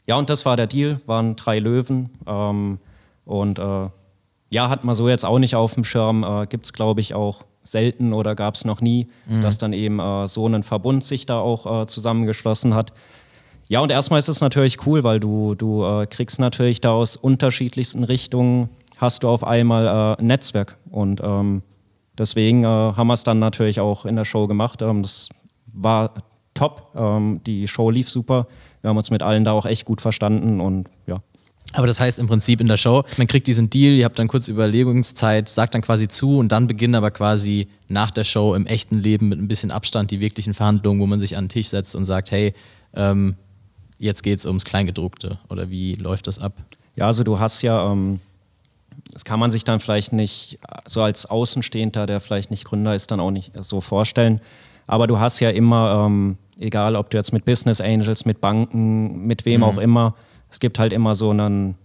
ja, 0.06 0.16
und 0.16 0.30
das 0.30 0.46
war 0.46 0.56
der 0.56 0.66
Deal, 0.66 1.00
waren 1.06 1.36
drei 1.36 1.58
Löwen. 1.58 2.10
Ähm, 2.26 2.78
und 3.24 3.58
äh, 3.58 3.88
ja, 4.50 4.68
hat 4.68 4.84
man 4.84 4.94
so 4.94 5.08
jetzt 5.08 5.24
auch 5.24 5.38
nicht 5.38 5.56
auf 5.56 5.74
dem 5.74 5.84
Schirm. 5.84 6.24
Äh, 6.24 6.46
Gibt 6.46 6.66
es, 6.66 6.72
glaube 6.72 7.00
ich, 7.00 7.14
auch 7.14 7.44
selten 7.64 8.12
oder 8.12 8.34
gab 8.34 8.54
es 8.54 8.64
noch 8.64 8.80
nie, 8.80 9.08
mhm. 9.26 9.42
dass 9.42 9.58
dann 9.58 9.72
eben 9.72 10.00
äh, 10.00 10.26
so 10.26 10.46
ein 10.46 10.62
Verbund 10.62 11.04
sich 11.04 11.26
da 11.26 11.38
auch 11.38 11.82
äh, 11.82 11.86
zusammengeschlossen 11.86 12.74
hat. 12.74 12.92
Ja, 13.68 13.80
und 13.80 13.92
erstmal 13.92 14.18
ist 14.18 14.28
es 14.28 14.40
natürlich 14.40 14.86
cool, 14.86 15.04
weil 15.04 15.20
du, 15.20 15.54
du 15.54 15.84
äh, 15.84 16.06
kriegst 16.06 16.40
natürlich 16.40 16.80
da 16.80 16.92
aus 16.92 17.16
unterschiedlichsten 17.16 18.04
Richtungen, 18.04 18.70
hast 18.96 19.22
du 19.22 19.28
auf 19.28 19.44
einmal 19.44 19.86
äh, 19.86 20.20
ein 20.20 20.26
Netzwerk. 20.26 20.78
Und 20.90 21.20
ähm, 21.22 21.62
Deswegen 22.18 22.64
äh, 22.64 22.66
haben 22.66 23.06
wir 23.06 23.14
es 23.14 23.22
dann 23.22 23.38
natürlich 23.38 23.80
auch 23.80 24.04
in 24.04 24.16
der 24.16 24.24
Show 24.24 24.48
gemacht. 24.48 24.82
Ähm, 24.82 25.02
das 25.02 25.28
war 25.72 26.12
top. 26.52 26.90
Ähm, 26.96 27.40
die 27.46 27.68
Show 27.68 27.90
lief 27.90 28.10
super. 28.10 28.48
Wir 28.82 28.90
haben 28.90 28.96
uns 28.96 29.10
mit 29.10 29.22
allen 29.22 29.44
da 29.44 29.52
auch 29.52 29.66
echt 29.66 29.84
gut 29.84 30.00
verstanden 30.00 30.60
und 30.60 30.88
ja. 31.06 31.20
Aber 31.72 31.86
das 31.86 32.00
heißt 32.00 32.18
im 32.18 32.26
Prinzip 32.26 32.60
in 32.60 32.66
der 32.66 32.78
Show, 32.78 33.04
man 33.18 33.26
kriegt 33.26 33.46
diesen 33.46 33.68
Deal, 33.68 33.92
ihr 33.94 34.04
habt 34.06 34.18
dann 34.18 34.28
kurz 34.28 34.48
Überlegungszeit, 34.48 35.48
sagt 35.48 35.74
dann 35.74 35.82
quasi 35.82 36.08
zu 36.08 36.38
und 36.38 36.50
dann 36.50 36.66
beginnen 36.66 36.94
aber 36.94 37.10
quasi 37.10 37.68
nach 37.88 38.10
der 38.10 38.24
Show 38.24 38.54
im 38.54 38.66
echten 38.66 38.98
Leben 39.00 39.28
mit 39.28 39.38
ein 39.38 39.48
bisschen 39.48 39.70
Abstand 39.70 40.10
die 40.10 40.20
wirklichen 40.20 40.54
Verhandlungen, 40.54 41.00
wo 41.00 41.06
man 41.06 41.20
sich 41.20 41.36
an 41.36 41.44
den 41.44 41.50
Tisch 41.50 41.68
setzt 41.68 41.94
und 41.94 42.06
sagt, 42.06 42.30
hey, 42.30 42.54
ähm, 42.94 43.36
jetzt 43.98 44.22
geht 44.22 44.38
es 44.38 44.46
ums 44.46 44.64
Kleingedruckte 44.64 45.38
oder 45.50 45.68
wie 45.68 45.94
läuft 45.94 46.26
das 46.26 46.38
ab? 46.38 46.54
Ja, 46.96 47.06
also 47.06 47.22
du 47.22 47.38
hast 47.38 47.60
ja 47.62 47.92
ähm, 47.92 48.20
das 49.12 49.24
kann 49.24 49.40
man 49.40 49.50
sich 49.50 49.64
dann 49.64 49.80
vielleicht 49.80 50.12
nicht 50.12 50.58
so 50.86 51.02
als 51.02 51.26
Außenstehender, 51.26 52.06
der 52.06 52.20
vielleicht 52.20 52.50
nicht 52.50 52.64
Gründer 52.64 52.94
ist, 52.94 53.10
dann 53.10 53.20
auch 53.20 53.30
nicht 53.30 53.52
so 53.60 53.80
vorstellen. 53.80 54.40
Aber 54.86 55.06
du 55.06 55.18
hast 55.18 55.40
ja 55.40 55.50
immer, 55.50 56.04
ähm, 56.06 56.36
egal 56.58 56.96
ob 56.96 57.10
du 57.10 57.16
jetzt 57.16 57.32
mit 57.32 57.44
Business 57.44 57.80
Angels, 57.80 58.24
mit 58.24 58.40
Banken, 58.40 59.26
mit 59.26 59.44
wem 59.44 59.60
mhm. 59.60 59.64
auch 59.64 59.78
immer, 59.78 60.14
es 60.50 60.60
gibt 60.60 60.78
halt 60.78 60.92
immer 60.92 61.14
so 61.14 61.30
einen, 61.30 61.76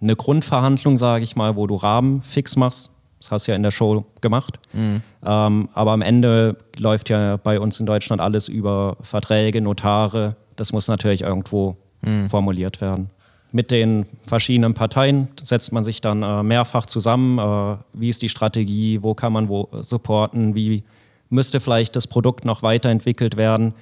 eine 0.00 0.16
Grundverhandlung, 0.16 0.96
sage 0.96 1.24
ich 1.24 1.36
mal, 1.36 1.56
wo 1.56 1.66
du 1.66 1.74
Rahmen 1.74 2.22
fix 2.22 2.56
machst. 2.56 2.90
Das 3.18 3.30
hast 3.30 3.46
du 3.46 3.52
ja 3.52 3.56
in 3.56 3.62
der 3.62 3.70
Show 3.70 4.04
gemacht. 4.20 4.58
Mhm. 4.72 5.02
Ähm, 5.24 5.68
aber 5.72 5.92
am 5.92 6.02
Ende 6.02 6.56
läuft 6.78 7.08
ja 7.08 7.38
bei 7.38 7.58
uns 7.58 7.80
in 7.80 7.86
Deutschland 7.86 8.20
alles 8.20 8.48
über 8.48 8.96
Verträge, 9.00 9.60
Notare. 9.60 10.36
Das 10.56 10.72
muss 10.72 10.88
natürlich 10.88 11.22
irgendwo 11.22 11.76
mhm. 12.02 12.26
formuliert 12.26 12.80
werden 12.80 13.10
mit 13.52 13.70
den 13.70 14.06
verschiedenen 14.22 14.74
Parteien 14.74 15.28
setzt 15.40 15.72
man 15.72 15.82
sich 15.84 16.00
dann 16.00 16.22
äh, 16.22 16.42
mehrfach 16.42 16.86
zusammen. 16.86 17.38
Äh, 17.38 17.76
wie 17.94 18.08
ist 18.08 18.22
die 18.22 18.28
Strategie? 18.28 19.02
Wo 19.02 19.14
kann 19.14 19.32
man 19.32 19.48
wo 19.48 19.68
supporten? 19.80 20.54
Wie 20.54 20.84
müsste 21.30 21.58
vielleicht 21.60 21.96
das 21.96 22.06
Produkt 22.06 22.44
noch 22.44 22.62
weiterentwickelt 22.62 23.36
werden? 23.36 23.74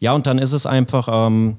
Ja, 0.00 0.12
und 0.12 0.26
dann 0.26 0.38
ist 0.38 0.52
es 0.52 0.66
einfach, 0.66 1.08
ähm, 1.10 1.58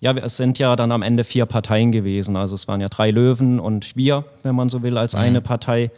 ja, 0.00 0.12
es 0.12 0.36
sind 0.36 0.58
ja 0.58 0.76
dann 0.76 0.92
am 0.92 1.02
Ende 1.02 1.24
vier 1.24 1.46
Parteien 1.46 1.90
gewesen. 1.90 2.36
Also 2.36 2.54
es 2.54 2.68
waren 2.68 2.80
ja 2.80 2.88
drei 2.88 3.10
Löwen 3.10 3.58
und 3.58 3.96
wir, 3.96 4.24
wenn 4.42 4.54
man 4.54 4.68
so 4.68 4.82
will, 4.82 4.96
als 4.96 5.14
mhm. 5.14 5.20
eine 5.20 5.40
Partei. 5.40 5.90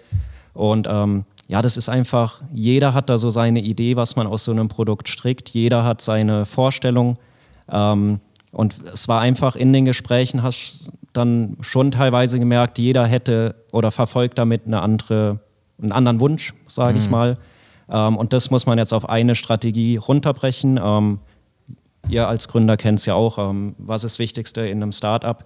Und 0.55 0.87
ähm, 0.91 1.25
ja, 1.49 1.63
das 1.63 1.77
ist 1.77 1.89
einfach, 1.89 2.41
jeder 2.53 2.95
hat 2.95 3.11
da 3.11 3.19
so 3.19 3.29
seine 3.31 3.61
Idee, 3.61 3.97
was 3.97 4.17
man 4.17 4.27
aus 4.27 4.45
so 4.45 4.53
einem 4.53 4.69
Produkt 4.69 5.09
strickt. 5.09 5.51
Jeder 5.51 5.85
hat 5.85 6.01
seine 6.01 6.47
Vorstellung. 6.47 7.19
Ähm, 7.71 8.21
und 8.53 8.75
es 8.93 9.07
war 9.07 9.21
einfach 9.21 9.55
in 9.55 9.73
den 9.73 9.85
Gesprächen, 9.85 10.43
hast 10.43 10.91
dann 11.13 11.57
schon 11.61 11.91
teilweise 11.91 12.39
gemerkt, 12.39 12.79
jeder 12.79 13.07
hätte 13.07 13.55
oder 13.73 13.91
verfolgt 13.91 14.39
damit 14.39 14.63
eine 14.67 14.83
andere, 14.83 15.41
einen 15.81 15.93
anderen 15.93 16.21
Wunsch, 16.21 16.55
sage 16.69 16.95
mhm. 16.95 16.99
ich 17.01 17.11
mal. 17.11 17.37
Ähm, 17.91 18.17
und 18.17 18.33
das 18.33 18.51
muss 18.51 18.67
man 18.67 18.79
jetzt 18.79 18.95
auf 18.95 19.09
eine 19.09 19.35
Strategie 19.35 19.97
runterbrechen. 19.97 20.81
Ähm, 20.83 21.19
ihr 22.09 22.29
als 22.29 22.49
Gründer 22.49 22.77
kennt 22.77 22.99
es 22.99 23.07
ja 23.07 23.15
auch. 23.15 23.39
Ähm, 23.39 23.75
was 23.79 24.05
ist 24.05 24.15
das 24.15 24.19
Wichtigste 24.19 24.63
in 24.63 24.83
einem 24.83 24.93
Startup? 24.93 25.45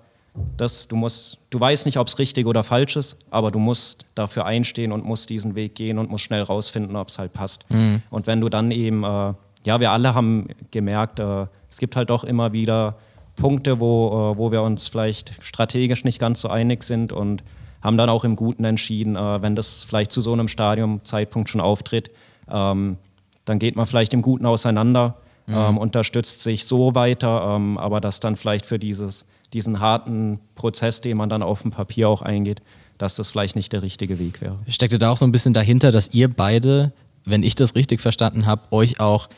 Das, 0.57 0.89
du, 0.89 0.97
musst, 0.97 1.39
du 1.51 1.61
weißt 1.61 1.87
nicht, 1.87 1.97
ob 1.97 2.09
es 2.09 2.19
richtig 2.19 2.47
oder 2.47 2.65
falsch 2.65 2.97
ist, 2.97 3.17
aber 3.31 3.53
du 3.53 3.61
musst 3.61 4.07
dafür 4.17 4.47
einstehen 4.47 4.91
und 4.91 5.05
musst 5.05 5.31
diesen 5.31 5.55
Weg 5.55 5.77
gehen 5.77 5.97
und 5.99 6.11
musst 6.11 6.25
schnell 6.25 6.43
rausfinden, 6.43 6.97
ob 6.97 7.09
es 7.09 7.19
halt 7.19 7.33
passt. 7.33 7.65
Mhm. 7.71 8.03
Und 8.11 8.27
wenn 8.27 8.41
du 8.41 8.49
dann 8.49 8.73
eben, 8.73 9.05
äh, 9.05 9.35
ja, 9.65 9.81
wir 9.81 9.93
alle 9.93 10.15
haben 10.15 10.49
gemerkt, 10.73 11.21
äh, 11.21 11.47
es 11.71 11.79
gibt 11.79 11.95
halt 11.95 12.11
doch 12.11 12.25
immer 12.25 12.53
wieder 12.53 12.97
Punkte, 13.37 13.79
wo, 13.79 14.33
äh, 14.33 14.39
wo 14.39 14.51
wir 14.51 14.63
uns 14.63 14.89
vielleicht 14.89 15.35
strategisch 15.41 16.05
nicht 16.05 16.19
ganz 16.19 16.41
so 16.41 16.49
einig 16.49 16.83
sind 16.83 17.13
und 17.13 17.45
haben 17.83 17.97
dann 17.97 18.09
auch 18.09 18.25
im 18.25 18.35
Guten 18.35 18.65
entschieden, 18.65 19.15
äh, 19.15 19.43
wenn 19.43 19.55
das 19.55 19.85
vielleicht 19.85 20.11
zu 20.11 20.21
so 20.21 20.33
einem 20.33 20.49
Stadium-Zeitpunkt 20.49 21.49
schon 21.49 21.61
auftritt, 21.61 22.11
ähm, 22.51 22.97
dann 23.45 23.59
geht 23.59 23.77
man 23.77 23.87
vielleicht 23.87 24.15
im 24.15 24.23
Guten 24.23 24.47
auseinander, 24.47 25.17
mhm. 25.47 25.55
ähm, 25.55 25.79
unterstützt 25.79 26.43
sich 26.43 26.65
so 26.65 26.95
weiter, 26.95 27.55
ähm, 27.57 27.79
aber 27.79 28.01
das 28.01 28.21
dann 28.21 28.37
vielleicht 28.37 28.67
für 28.67 28.79
dieses, 28.79 29.25
diesen 29.53 29.81
harten 29.81 30.41
Prozess, 30.55 31.01
den 31.01 31.17
man 31.17 31.29
dann 31.29 31.43
auf 31.43 31.63
dem 31.63 31.71
Papier 31.71 32.09
auch 32.09 32.23
eingeht, 32.23 32.63
dass 32.99 33.17
das 33.17 33.31
vielleicht 33.31 33.57
nicht 33.57 33.73
der 33.73 33.83
richtige 33.83 34.19
Weg 34.19 34.41
wäre. 34.41 34.59
Steckte 34.69 34.99
da 34.99 35.11
auch 35.11 35.17
so 35.17 35.25
ein 35.25 35.33
bisschen 35.33 35.55
dahinter, 35.55 35.93
dass 35.93 36.13
ihr 36.13 36.29
beide, 36.29 36.93
wenn 37.25 37.43
ich 37.43 37.55
das 37.55 37.75
richtig 37.75 38.01
verstanden 38.01 38.47
habe, 38.47 38.63
euch 38.71 39.01
auch 39.01 39.29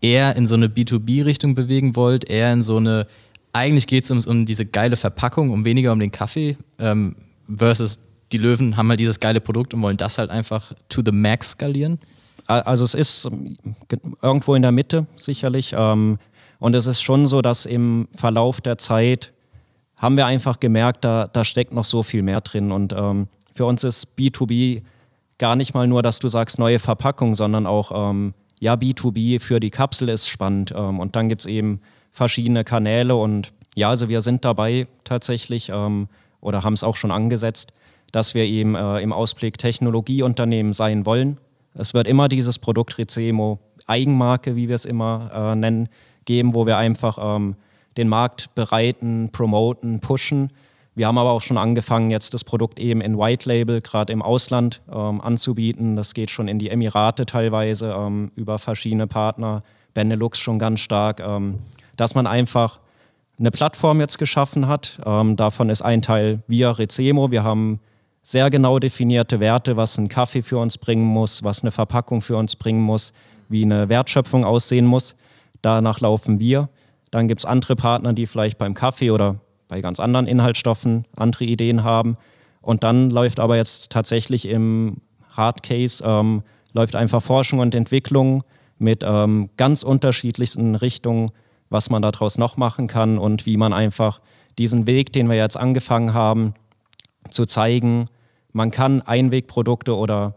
eher 0.00 0.36
in 0.36 0.46
so 0.46 0.54
eine 0.54 0.68
B2B-Richtung 0.68 1.54
bewegen 1.54 1.96
wollt, 1.96 2.28
eher 2.28 2.52
in 2.52 2.62
so 2.62 2.76
eine, 2.76 3.06
eigentlich 3.52 3.86
geht 3.86 4.04
es 4.04 4.10
um, 4.10 4.20
um 4.26 4.46
diese 4.46 4.66
geile 4.66 4.96
Verpackung, 4.96 5.50
um 5.50 5.64
weniger 5.64 5.92
um 5.92 5.98
den 5.98 6.12
Kaffee, 6.12 6.56
ähm, 6.78 7.16
versus 7.52 8.00
die 8.32 8.38
Löwen 8.38 8.76
haben 8.76 8.88
halt 8.90 9.00
dieses 9.00 9.20
geile 9.20 9.40
Produkt 9.40 9.74
und 9.74 9.82
wollen 9.82 9.96
das 9.96 10.18
halt 10.18 10.30
einfach 10.30 10.72
to 10.88 11.02
the 11.04 11.12
max 11.12 11.52
skalieren? 11.52 11.98
Also 12.48 12.84
es 12.84 12.94
ist 12.94 13.26
ähm, 13.26 13.56
irgendwo 14.22 14.54
in 14.54 14.62
der 14.62 14.72
Mitte 14.72 15.06
sicherlich. 15.16 15.74
Ähm, 15.76 16.18
und 16.58 16.74
es 16.74 16.86
ist 16.86 17.02
schon 17.02 17.26
so, 17.26 17.42
dass 17.42 17.66
im 17.66 18.08
Verlauf 18.16 18.60
der 18.60 18.78
Zeit 18.78 19.32
haben 19.96 20.16
wir 20.16 20.26
einfach 20.26 20.58
gemerkt, 20.58 21.04
da, 21.04 21.28
da 21.28 21.44
steckt 21.44 21.72
noch 21.72 21.84
so 21.84 22.02
viel 22.02 22.22
mehr 22.22 22.40
drin. 22.40 22.72
Und 22.72 22.92
ähm, 22.92 23.28
für 23.54 23.66
uns 23.66 23.84
ist 23.84 24.08
B2B 24.18 24.82
gar 25.38 25.56
nicht 25.56 25.74
mal 25.74 25.86
nur, 25.86 26.02
dass 26.02 26.18
du 26.18 26.28
sagst 26.28 26.58
neue 26.58 26.78
Verpackung, 26.78 27.34
sondern 27.34 27.66
auch, 27.66 28.10
ähm, 28.10 28.34
ja, 28.60 28.74
B2B 28.74 29.40
für 29.40 29.60
die 29.60 29.70
Kapsel 29.70 30.08
ist 30.08 30.28
spannend. 30.28 30.72
Ähm, 30.76 30.98
und 30.98 31.16
dann 31.16 31.28
gibt 31.28 31.42
es 31.42 31.46
eben 31.46 31.80
verschiedene 32.10 32.64
Kanäle 32.64 33.14
und 33.14 33.52
ja, 33.76 33.90
also 33.90 34.08
wir 34.08 34.22
sind 34.22 34.44
dabei 34.44 34.88
tatsächlich 35.04 35.70
ähm, 35.72 36.08
oder 36.40 36.64
haben 36.64 36.72
es 36.72 36.82
auch 36.82 36.96
schon 36.96 37.12
angesetzt, 37.12 37.72
dass 38.10 38.34
wir 38.34 38.44
eben 38.44 38.74
äh, 38.74 39.00
im 39.00 39.12
Ausblick 39.12 39.58
Technologieunternehmen 39.58 40.72
sein 40.72 41.06
wollen. 41.06 41.38
Es 41.78 41.94
wird 41.94 42.06
immer 42.06 42.28
dieses 42.28 42.58
Produkt 42.58 42.98
Recemo 42.98 43.60
Eigenmarke, 43.86 44.54
wie 44.56 44.68
wir 44.68 44.74
es 44.74 44.84
immer 44.84 45.30
äh, 45.32 45.56
nennen, 45.56 45.88
geben, 46.24 46.54
wo 46.54 46.66
wir 46.66 46.76
einfach 46.76 47.18
ähm, 47.20 47.56
den 47.96 48.08
Markt 48.08 48.54
bereiten, 48.54 49.30
promoten, 49.32 50.00
pushen. 50.00 50.50
Wir 50.94 51.06
haben 51.06 51.16
aber 51.16 51.30
auch 51.30 51.42
schon 51.42 51.56
angefangen, 51.56 52.10
jetzt 52.10 52.34
das 52.34 52.44
Produkt 52.44 52.80
eben 52.80 53.00
in 53.00 53.16
White 53.18 53.48
Label, 53.48 53.80
gerade 53.80 54.12
im 54.12 54.20
Ausland, 54.20 54.82
ähm, 54.92 55.20
anzubieten. 55.20 55.96
Das 55.96 56.12
geht 56.12 56.28
schon 56.30 56.48
in 56.48 56.58
die 56.58 56.70
Emirate 56.70 57.24
teilweise 57.24 57.94
ähm, 57.96 58.32
über 58.34 58.58
verschiedene 58.58 59.06
Partner, 59.06 59.62
Benelux 59.94 60.38
schon 60.38 60.58
ganz 60.58 60.80
stark, 60.80 61.20
ähm, 61.20 61.60
dass 61.96 62.14
man 62.14 62.26
einfach 62.26 62.80
eine 63.38 63.50
Plattform 63.50 64.00
jetzt 64.00 64.18
geschaffen 64.18 64.66
hat. 64.66 65.00
Ähm, 65.06 65.36
davon 65.36 65.70
ist 65.70 65.82
ein 65.82 66.02
Teil 66.02 66.42
wir, 66.48 66.78
Recemo. 66.78 67.30
Wir 67.30 67.44
haben 67.44 67.80
sehr 68.28 68.50
genau 68.50 68.78
definierte 68.78 69.40
Werte, 69.40 69.78
was 69.78 69.96
ein 69.96 70.10
Kaffee 70.10 70.42
für 70.42 70.58
uns 70.58 70.76
bringen 70.76 71.06
muss, 71.06 71.42
was 71.44 71.62
eine 71.62 71.70
Verpackung 71.70 72.20
für 72.20 72.36
uns 72.36 72.56
bringen 72.56 72.82
muss, 72.82 73.14
wie 73.48 73.64
eine 73.64 73.88
Wertschöpfung 73.88 74.44
aussehen 74.44 74.84
muss. 74.84 75.16
Danach 75.62 76.00
laufen 76.00 76.38
wir. 76.38 76.68
Dann 77.10 77.26
gibt 77.26 77.40
es 77.40 77.46
andere 77.46 77.74
Partner, 77.74 78.12
die 78.12 78.26
vielleicht 78.26 78.58
beim 78.58 78.74
Kaffee 78.74 79.12
oder 79.12 79.36
bei 79.66 79.80
ganz 79.80 79.98
anderen 79.98 80.26
Inhaltsstoffen 80.26 81.06
andere 81.16 81.44
Ideen 81.44 81.84
haben. 81.84 82.18
Und 82.60 82.84
dann 82.84 83.08
läuft 83.08 83.40
aber 83.40 83.56
jetzt 83.56 83.90
tatsächlich 83.90 84.46
im 84.46 84.98
Hard 85.34 85.62
Case, 85.62 86.04
ähm, 86.04 86.42
läuft 86.74 86.96
einfach 86.96 87.22
Forschung 87.22 87.60
und 87.60 87.74
Entwicklung 87.74 88.44
mit 88.76 89.02
ähm, 89.06 89.48
ganz 89.56 89.82
unterschiedlichsten 89.82 90.74
Richtungen, 90.74 91.30
was 91.70 91.88
man 91.88 92.02
daraus 92.02 92.36
noch 92.36 92.58
machen 92.58 92.88
kann 92.88 93.16
und 93.16 93.46
wie 93.46 93.56
man 93.56 93.72
einfach 93.72 94.20
diesen 94.58 94.86
Weg, 94.86 95.14
den 95.14 95.30
wir 95.30 95.36
jetzt 95.36 95.56
angefangen 95.56 96.12
haben, 96.12 96.52
zu 97.30 97.46
zeigen, 97.46 98.10
man 98.58 98.72
kann 98.72 99.02
Einwegprodukte 99.02 99.96
oder 99.96 100.34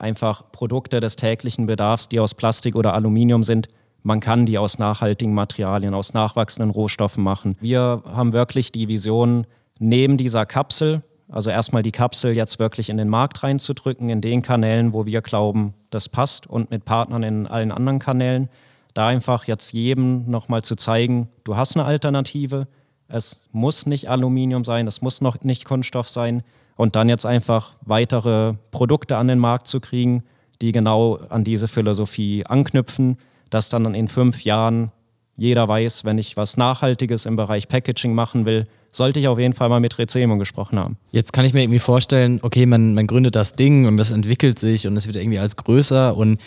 einfach 0.00 0.50
Produkte 0.50 0.98
des 0.98 1.14
täglichen 1.14 1.66
Bedarfs, 1.66 2.08
die 2.08 2.18
aus 2.18 2.34
Plastik 2.34 2.74
oder 2.74 2.92
Aluminium 2.92 3.44
sind, 3.44 3.68
man 4.02 4.18
kann 4.18 4.46
die 4.46 4.58
aus 4.58 4.80
nachhaltigen 4.80 5.32
Materialien, 5.32 5.94
aus 5.94 6.12
nachwachsenden 6.12 6.70
Rohstoffen 6.70 7.22
machen. 7.22 7.56
Wir 7.60 8.02
haben 8.04 8.32
wirklich 8.32 8.72
die 8.72 8.88
Vision, 8.88 9.46
neben 9.78 10.16
dieser 10.16 10.44
Kapsel, 10.44 11.02
also 11.28 11.48
erstmal 11.48 11.84
die 11.84 11.92
Kapsel 11.92 12.32
jetzt 12.32 12.58
wirklich 12.58 12.88
in 12.88 12.96
den 12.96 13.08
Markt 13.08 13.44
reinzudrücken, 13.44 14.08
in 14.08 14.20
den 14.20 14.42
Kanälen, 14.42 14.92
wo 14.92 15.06
wir 15.06 15.22
glauben, 15.22 15.72
das 15.90 16.08
passt 16.08 16.48
und 16.48 16.72
mit 16.72 16.84
Partnern 16.84 17.22
in 17.22 17.46
allen 17.46 17.70
anderen 17.70 18.00
Kanälen, 18.00 18.48
da 18.92 19.06
einfach 19.06 19.44
jetzt 19.44 19.72
jedem 19.72 20.28
nochmal 20.28 20.64
zu 20.64 20.74
zeigen, 20.74 21.28
du 21.44 21.56
hast 21.56 21.76
eine 21.76 21.86
Alternative, 21.86 22.66
es 23.06 23.46
muss 23.52 23.86
nicht 23.86 24.10
Aluminium 24.10 24.64
sein, 24.64 24.88
es 24.88 25.00
muss 25.00 25.20
noch 25.20 25.44
nicht 25.44 25.64
Kunststoff 25.64 26.08
sein 26.08 26.42
und 26.76 26.94
dann 26.94 27.08
jetzt 27.08 27.26
einfach 27.26 27.74
weitere 27.80 28.54
Produkte 28.70 29.16
an 29.16 29.28
den 29.28 29.38
Markt 29.38 29.66
zu 29.66 29.80
kriegen, 29.80 30.22
die 30.62 30.72
genau 30.72 31.16
an 31.28 31.42
diese 31.44 31.68
Philosophie 31.68 32.44
anknüpfen 32.46 33.18
dass 33.50 33.68
dann 33.68 33.94
in 33.94 34.08
fünf 34.08 34.44
Jahren 34.44 34.90
jeder 35.36 35.68
weiß, 35.68 36.04
wenn 36.04 36.18
ich 36.18 36.36
was 36.36 36.56
Nachhaltiges 36.56 37.26
im 37.26 37.36
Bereich 37.36 37.68
Packaging 37.68 38.14
machen 38.14 38.46
will, 38.46 38.64
sollte 38.90 39.20
ich 39.20 39.28
auf 39.28 39.38
jeden 39.38 39.52
Fall 39.52 39.68
mal 39.68 39.80
mit 39.80 39.98
Rezemo 39.98 40.38
gesprochen 40.38 40.78
haben. 40.78 40.96
Jetzt 41.10 41.34
kann 41.34 41.44
ich 41.44 41.52
mir 41.52 41.62
irgendwie 41.62 41.78
vorstellen, 41.78 42.40
okay, 42.42 42.64
man, 42.64 42.94
man 42.94 43.06
gründet 43.06 43.36
das 43.36 43.54
Ding 43.54 43.86
und 43.86 43.98
das 43.98 44.12
entwickelt 44.12 44.58
sich 44.58 44.86
und 44.86 44.96
es 44.96 45.06
wird 45.06 45.16
irgendwie 45.16 45.38
als 45.38 45.56
größer 45.56 46.16
und 46.16 46.40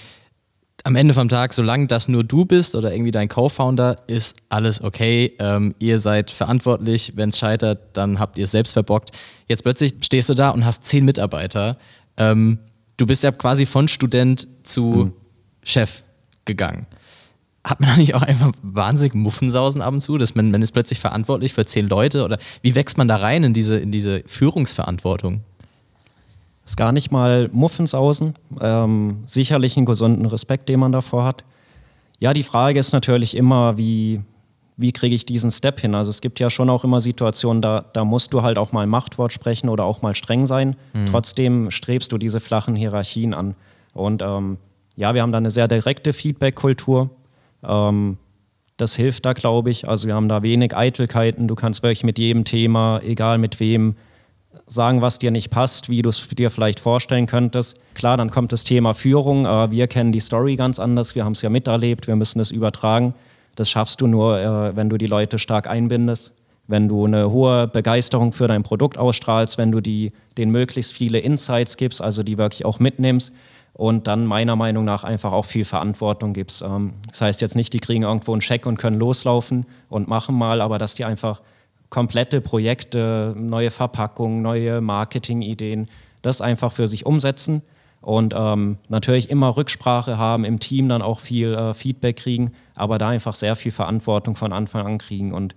am 0.83 0.95
Ende 0.95 1.13
vom 1.13 1.29
Tag, 1.29 1.53
solange 1.53 1.87
das 1.87 2.07
nur 2.07 2.23
du 2.23 2.45
bist 2.45 2.75
oder 2.75 2.91
irgendwie 2.91 3.11
dein 3.11 3.27
Co-Founder, 3.29 3.99
ist 4.07 4.37
alles 4.49 4.81
okay. 4.81 5.33
Ähm, 5.39 5.75
ihr 5.79 5.99
seid 5.99 6.31
verantwortlich. 6.31 7.13
Wenn 7.15 7.29
es 7.29 7.39
scheitert, 7.39 7.79
dann 7.93 8.19
habt 8.19 8.37
ihr 8.37 8.45
es 8.45 8.51
selbst 8.51 8.73
verbockt. 8.73 9.11
Jetzt 9.47 9.63
plötzlich 9.63 9.93
stehst 10.01 10.29
du 10.29 10.33
da 10.33 10.49
und 10.49 10.65
hast 10.65 10.85
zehn 10.85 11.05
Mitarbeiter. 11.05 11.77
Ähm, 12.17 12.59
du 12.97 13.05
bist 13.05 13.23
ja 13.23 13.31
quasi 13.31 13.65
von 13.65 13.87
Student 13.87 14.47
zu 14.63 14.83
mhm. 14.83 15.13
Chef 15.63 16.03
gegangen. 16.45 16.87
Hat 17.63 17.81
man 17.81 17.89
da 17.89 17.97
nicht 17.97 18.15
auch 18.15 18.21
einfach 18.21 18.51
wahnsinnig 18.61 19.13
Muffensausen 19.13 19.81
ab 19.81 19.93
und 19.93 19.99
zu, 19.99 20.17
dass 20.17 20.33
man, 20.33 20.49
man 20.49 20.61
ist 20.61 20.71
plötzlich 20.71 20.99
verantwortlich 20.99 21.53
für 21.53 21.65
zehn 21.65 21.89
Leute 21.89 22.23
oder 22.23 22.39
wie 22.61 22.73
wächst 22.75 22.97
man 22.97 23.07
da 23.07 23.17
rein 23.17 23.43
in 23.43 23.53
diese, 23.53 23.77
in 23.77 23.91
diese 23.91 24.23
Führungsverantwortung? 24.25 25.41
Ist 26.69 26.77
gar 26.77 26.91
nicht 26.91 27.11
mal 27.11 27.49
Muffensausen, 27.51 28.35
ähm, 28.61 29.23
sicherlich 29.25 29.75
einen 29.75 29.87
gesunden 29.87 30.27
Respekt, 30.27 30.69
den 30.69 30.79
man 30.79 30.91
davor 30.91 31.23
hat. 31.25 31.43
Ja, 32.19 32.31
die 32.31 32.43
Frage 32.43 32.77
ist 32.77 32.93
natürlich 32.93 33.35
immer, 33.35 33.79
wie, 33.79 34.21
wie 34.77 34.91
kriege 34.91 35.15
ich 35.15 35.25
diesen 35.25 35.49
Step 35.49 35.79
hin? 35.79 35.95
Also 35.95 36.11
es 36.11 36.21
gibt 36.21 36.39
ja 36.39 36.51
schon 36.51 36.69
auch 36.69 36.83
immer 36.83 37.01
Situationen, 37.01 37.63
da, 37.63 37.85
da 37.93 38.05
musst 38.05 38.33
du 38.33 38.43
halt 38.43 38.59
auch 38.59 38.71
mal 38.71 38.85
Machtwort 38.85 39.33
sprechen 39.33 39.67
oder 39.67 39.83
auch 39.83 40.03
mal 40.03 40.13
streng 40.13 40.45
sein. 40.45 40.75
Mhm. 40.93 41.07
Trotzdem 41.07 41.71
strebst 41.71 42.11
du 42.11 42.19
diese 42.19 42.39
flachen 42.39 42.75
Hierarchien 42.75 43.33
an. 43.33 43.55
Und 43.95 44.21
ähm, 44.21 44.57
ja, 44.95 45.15
wir 45.15 45.23
haben 45.23 45.31
da 45.31 45.39
eine 45.39 45.49
sehr 45.49 45.67
direkte 45.67 46.13
Feedback-Kultur. 46.13 47.09
Ähm, 47.63 48.17
das 48.77 48.95
hilft 48.95 49.25
da, 49.25 49.33
glaube 49.33 49.71
ich. 49.71 49.87
Also 49.89 50.05
wir 50.07 50.13
haben 50.13 50.29
da 50.29 50.43
wenig 50.43 50.77
Eitelkeiten. 50.77 51.47
Du 51.47 51.55
kannst 51.55 51.81
wirklich 51.81 52.03
mit 52.03 52.19
jedem 52.19 52.43
Thema, 52.43 53.01
egal 53.03 53.39
mit 53.39 53.59
wem, 53.59 53.95
sagen, 54.69 55.01
was 55.01 55.19
dir 55.19 55.31
nicht 55.31 55.49
passt, 55.49 55.89
wie 55.89 56.01
du 56.01 56.09
es 56.09 56.27
dir 56.29 56.51
vielleicht 56.51 56.79
vorstellen 56.79 57.25
könntest. 57.25 57.77
Klar, 57.95 58.17
dann 58.17 58.29
kommt 58.29 58.51
das 58.51 58.63
Thema 58.63 58.93
Führung. 58.93 59.45
Äh, 59.45 59.71
wir 59.71 59.87
kennen 59.87 60.11
die 60.11 60.19
Story 60.19 60.55
ganz 60.55 60.79
anders. 60.79 61.15
Wir 61.15 61.25
haben 61.25 61.33
es 61.33 61.41
ja 61.41 61.49
miterlebt. 61.49 62.07
Wir 62.07 62.15
müssen 62.15 62.39
es 62.39 62.51
übertragen. 62.51 63.13
Das 63.55 63.69
schaffst 63.69 63.99
du 64.01 64.07
nur, 64.07 64.39
äh, 64.39 64.75
wenn 64.75 64.89
du 64.89 64.97
die 64.97 65.07
Leute 65.07 65.39
stark 65.39 65.67
einbindest, 65.67 66.33
wenn 66.67 66.87
du 66.87 67.05
eine 67.05 67.31
hohe 67.31 67.67
Begeisterung 67.67 68.31
für 68.31 68.47
dein 68.47 68.63
Produkt 68.63 68.97
ausstrahlst, 68.97 69.57
wenn 69.57 69.71
du 69.71 69.81
die, 69.81 70.11
denen 70.37 70.51
möglichst 70.51 70.93
viele 70.93 71.17
Insights 71.19 71.75
gibst, 71.75 72.01
also 72.01 72.21
die 72.21 72.37
wirklich 72.37 72.63
auch 72.63 72.79
mitnimmst 72.79 73.33
und 73.73 74.07
dann 74.07 74.25
meiner 74.25 74.55
Meinung 74.55 74.85
nach 74.85 75.03
einfach 75.03 75.31
auch 75.31 75.45
viel 75.45 75.65
Verantwortung 75.65 76.33
gibt. 76.33 76.61
Ähm, 76.61 76.93
das 77.09 77.21
heißt 77.21 77.41
jetzt 77.41 77.55
nicht, 77.55 77.73
die 77.73 77.79
kriegen 77.79 78.03
irgendwo 78.03 78.33
einen 78.33 78.41
Scheck 78.41 78.65
und 78.65 78.77
können 78.77 78.99
loslaufen 78.99 79.65
und 79.89 80.07
machen 80.07 80.35
mal, 80.35 80.61
aber 80.61 80.77
dass 80.77 80.93
die 80.95 81.05
einfach 81.05 81.41
komplette 81.89 82.41
Projekte, 82.41 83.33
neue 83.37 83.71
Verpackungen, 83.71 84.41
neue 84.41 84.81
Marketingideen, 84.81 85.89
das 86.21 86.41
einfach 86.41 86.71
für 86.71 86.87
sich 86.87 87.05
umsetzen 87.05 87.61
und 88.01 88.33
ähm, 88.37 88.77
natürlich 88.87 89.29
immer 89.29 89.57
Rücksprache 89.57 90.17
haben, 90.17 90.45
im 90.45 90.59
Team 90.59 90.87
dann 90.87 91.01
auch 91.01 91.19
viel 91.19 91.53
äh, 91.53 91.73
Feedback 91.73 92.17
kriegen, 92.17 92.51
aber 92.75 92.97
da 92.97 93.09
einfach 93.09 93.35
sehr 93.35 93.55
viel 93.55 93.71
Verantwortung 93.71 94.35
von 94.35 94.53
Anfang 94.53 94.85
an 94.85 94.97
kriegen. 94.99 95.33
Und 95.33 95.55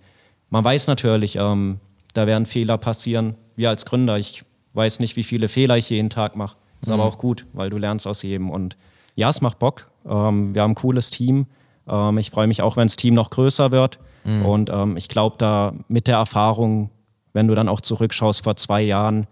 man 0.51 0.64
weiß 0.64 0.87
natürlich, 0.88 1.37
ähm, 1.37 1.79
da 2.14 2.27
werden 2.27 2.47
Fehler 2.47 2.79
passieren. 2.79 3.37
Wir 3.55 3.68
als 3.68 3.87
Gründer, 3.87 4.18
ich 4.18 4.45
weiß 4.75 5.01
nicht, 5.01 5.16
wie 5.16 5.23
viele 5.23 5.49
Fehler 5.49 5.77
ich 5.77 5.90
jeden 5.90 6.11
Tag 6.11 6.35
mache. 6.35 6.57
Ist 6.81 6.88
mhm. 6.88 6.95
aber 6.95 7.05
auch 7.05 7.18
gut, 7.18 7.47
weil 7.53 7.71
du 7.71 7.79
lernst 7.79 8.07
aus 8.07 8.23
jedem. 8.23 8.51
Und 8.51 8.77
ja, 9.14 9.29
es 9.29 9.40
macht 9.40 9.59
Bock. 9.59 9.88
Ähm, 10.05 10.55
wir 10.55 10.62
haben 10.62 10.73
ein 10.73 10.77
cooles 10.77 11.11
Team. 11.11 11.47
Ähm, 11.88 12.18
ich 12.18 12.31
freue 12.31 12.49
mich 12.49 12.61
auch, 12.62 12.77
wenn 12.77 12.88
das 12.88 12.97
Team 12.97 13.14
noch 13.14 13.31
größer 13.31 13.71
wird. 13.71 14.01
Mhm. 14.25 14.45
Und 14.45 14.71
ähm, 14.71 14.97
ich 14.97 15.09
glaube, 15.09 15.37
da 15.39 15.73
mit 15.89 16.07
der 16.07 16.17
Erfahrung, 16.17 16.91
wenn 17.33 17.49
du 17.49 17.55
dann 17.55 17.69
auch 17.69 17.81
zurückschaust 17.81 18.45
vor 18.45 18.57
zwei 18.57 18.83
Jahren, 18.83 19.27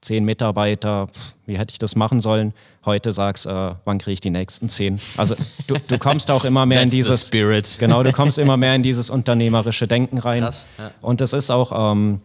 zehn 0.00 0.24
Mitarbeiter, 0.24 1.08
wie 1.46 1.58
hätte 1.58 1.72
ich 1.72 1.78
das 1.78 1.96
machen 1.96 2.20
sollen? 2.20 2.52
Heute 2.84 3.12
sagst, 3.12 3.46
äh, 3.46 3.74
wann 3.84 3.98
kriege 3.98 4.12
ich 4.12 4.20
die 4.20 4.30
nächsten 4.30 4.68
zehn? 4.68 5.00
Also 5.16 5.34
du, 5.66 5.76
du 5.88 5.98
kommst 5.98 6.30
auch 6.30 6.44
immer 6.44 6.66
mehr 6.66 6.82
in 6.82 6.90
dieses 6.90 7.26
Spirit. 7.26 7.76
Genau, 7.80 8.02
du 8.02 8.12
kommst 8.12 8.38
immer 8.38 8.56
mehr 8.56 8.74
in 8.74 8.82
dieses 8.82 9.08
unternehmerische 9.08 9.86
Denken 9.86 10.18
rein. 10.18 10.42
Krass, 10.42 10.66
ja. 10.78 10.90
Und 11.00 11.20
das 11.20 11.32
ist 11.32 11.50
auch, 11.50 11.92
ähm, 11.92 12.20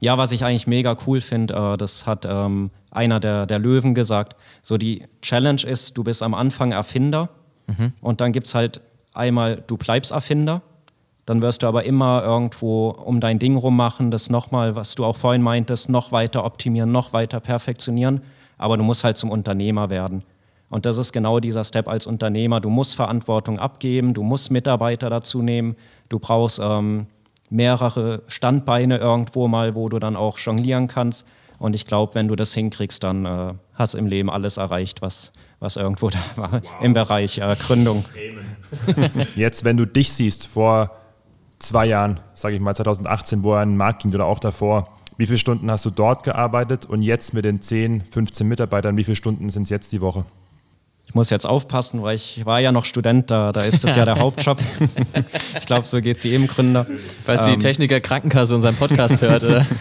ja, 0.00 0.18
was 0.18 0.32
ich 0.32 0.44
eigentlich 0.44 0.66
mega 0.66 0.96
cool 1.06 1.20
finde, 1.20 1.54
äh, 1.54 1.76
das 1.76 2.06
hat 2.06 2.26
ähm, 2.28 2.70
einer 2.90 3.20
der, 3.20 3.46
der 3.46 3.58
Löwen 3.58 3.94
gesagt. 3.94 4.36
So 4.62 4.76
die 4.76 5.04
Challenge 5.22 5.62
ist, 5.62 5.96
du 5.96 6.02
bist 6.02 6.22
am 6.22 6.34
Anfang 6.34 6.72
Erfinder 6.72 7.28
mhm. 7.66 7.92
und 8.00 8.20
dann 8.20 8.32
gibt 8.32 8.48
es 8.48 8.54
halt 8.54 8.80
einmal, 9.14 9.62
du 9.66 9.76
bleibst 9.76 10.10
Erfinder. 10.10 10.62
Dann 11.30 11.42
wirst 11.42 11.62
du 11.62 11.68
aber 11.68 11.84
immer 11.84 12.24
irgendwo 12.24 12.90
um 12.90 13.20
dein 13.20 13.38
Ding 13.38 13.54
rummachen, 13.54 14.10
das 14.10 14.30
nochmal, 14.30 14.74
was 14.74 14.96
du 14.96 15.04
auch 15.04 15.14
vorhin 15.14 15.42
meintest, 15.42 15.88
noch 15.88 16.10
weiter 16.10 16.44
optimieren, 16.44 16.90
noch 16.90 17.12
weiter 17.12 17.38
perfektionieren. 17.38 18.22
Aber 18.58 18.76
du 18.76 18.82
musst 18.82 19.04
halt 19.04 19.16
zum 19.16 19.30
Unternehmer 19.30 19.90
werden. 19.90 20.24
Und 20.70 20.86
das 20.86 20.98
ist 20.98 21.12
genau 21.12 21.38
dieser 21.38 21.62
Step 21.62 21.86
als 21.86 22.08
Unternehmer. 22.08 22.58
Du 22.58 22.68
musst 22.68 22.96
Verantwortung 22.96 23.60
abgeben, 23.60 24.12
du 24.12 24.24
musst 24.24 24.50
Mitarbeiter 24.50 25.08
dazu 25.08 25.40
nehmen, 25.40 25.76
du 26.08 26.18
brauchst 26.18 26.58
ähm, 26.60 27.06
mehrere 27.48 28.22
Standbeine 28.26 28.98
irgendwo 28.98 29.46
mal, 29.46 29.76
wo 29.76 29.88
du 29.88 30.00
dann 30.00 30.16
auch 30.16 30.36
jonglieren 30.36 30.88
kannst. 30.88 31.24
Und 31.60 31.76
ich 31.76 31.86
glaube, 31.86 32.16
wenn 32.16 32.26
du 32.26 32.34
das 32.34 32.52
hinkriegst, 32.54 33.04
dann 33.04 33.24
äh, 33.24 33.54
hast 33.74 33.94
du 33.94 33.98
im 33.98 34.06
Leben 34.06 34.30
alles 34.30 34.56
erreicht, 34.56 35.00
was, 35.00 35.30
was 35.60 35.76
irgendwo 35.76 36.10
da 36.10 36.18
war 36.34 36.52
wow. 36.54 36.62
im 36.82 36.92
Bereich 36.92 37.38
äh, 37.38 37.54
Gründung. 37.56 38.04
Jetzt, 39.36 39.62
wenn 39.62 39.76
du 39.76 39.86
dich 39.86 40.12
siehst 40.12 40.48
vor 40.48 40.90
zwei 41.60 41.86
Jahren, 41.86 42.18
sage 42.34 42.56
ich 42.56 42.60
mal 42.60 42.74
2018, 42.74 43.42
wo 43.42 43.54
er 43.54 43.60
an 43.60 43.70
den 43.70 43.76
Markt 43.76 44.02
ging 44.02 44.12
oder 44.12 44.26
auch 44.26 44.40
davor, 44.40 44.88
wie 45.16 45.26
viele 45.26 45.38
Stunden 45.38 45.70
hast 45.70 45.84
du 45.84 45.90
dort 45.90 46.24
gearbeitet 46.24 46.86
und 46.86 47.02
jetzt 47.02 47.34
mit 47.34 47.44
den 47.44 47.62
10, 47.62 48.04
15 48.10 48.48
Mitarbeitern, 48.48 48.96
wie 48.96 49.04
viele 49.04 49.16
Stunden 49.16 49.50
sind 49.50 49.64
es 49.64 49.70
jetzt 49.70 49.92
die 49.92 50.00
Woche? 50.00 50.24
Ich 51.06 51.14
muss 51.14 51.28
jetzt 51.28 51.44
aufpassen, 51.44 52.02
weil 52.02 52.16
ich 52.16 52.46
war 52.46 52.60
ja 52.60 52.72
noch 52.72 52.84
Student, 52.84 53.30
da, 53.30 53.52
da 53.52 53.64
ist 53.64 53.84
das 53.84 53.96
ja 53.96 54.04
der 54.04 54.18
Hauptjob. 54.18 54.58
ich 55.58 55.66
glaube, 55.66 55.86
so 55.86 55.98
geht 55.98 56.18
es 56.18 56.24
jedem 56.24 56.46
Gründer. 56.46 56.86
Falls 57.24 57.46
ähm, 57.46 57.54
die 57.54 57.58
Techniker 57.58 58.00
Krankenkasse 58.00 58.54
unseren 58.54 58.76
Podcast 58.76 59.20
hört, 59.20 59.44
oder? 59.44 59.66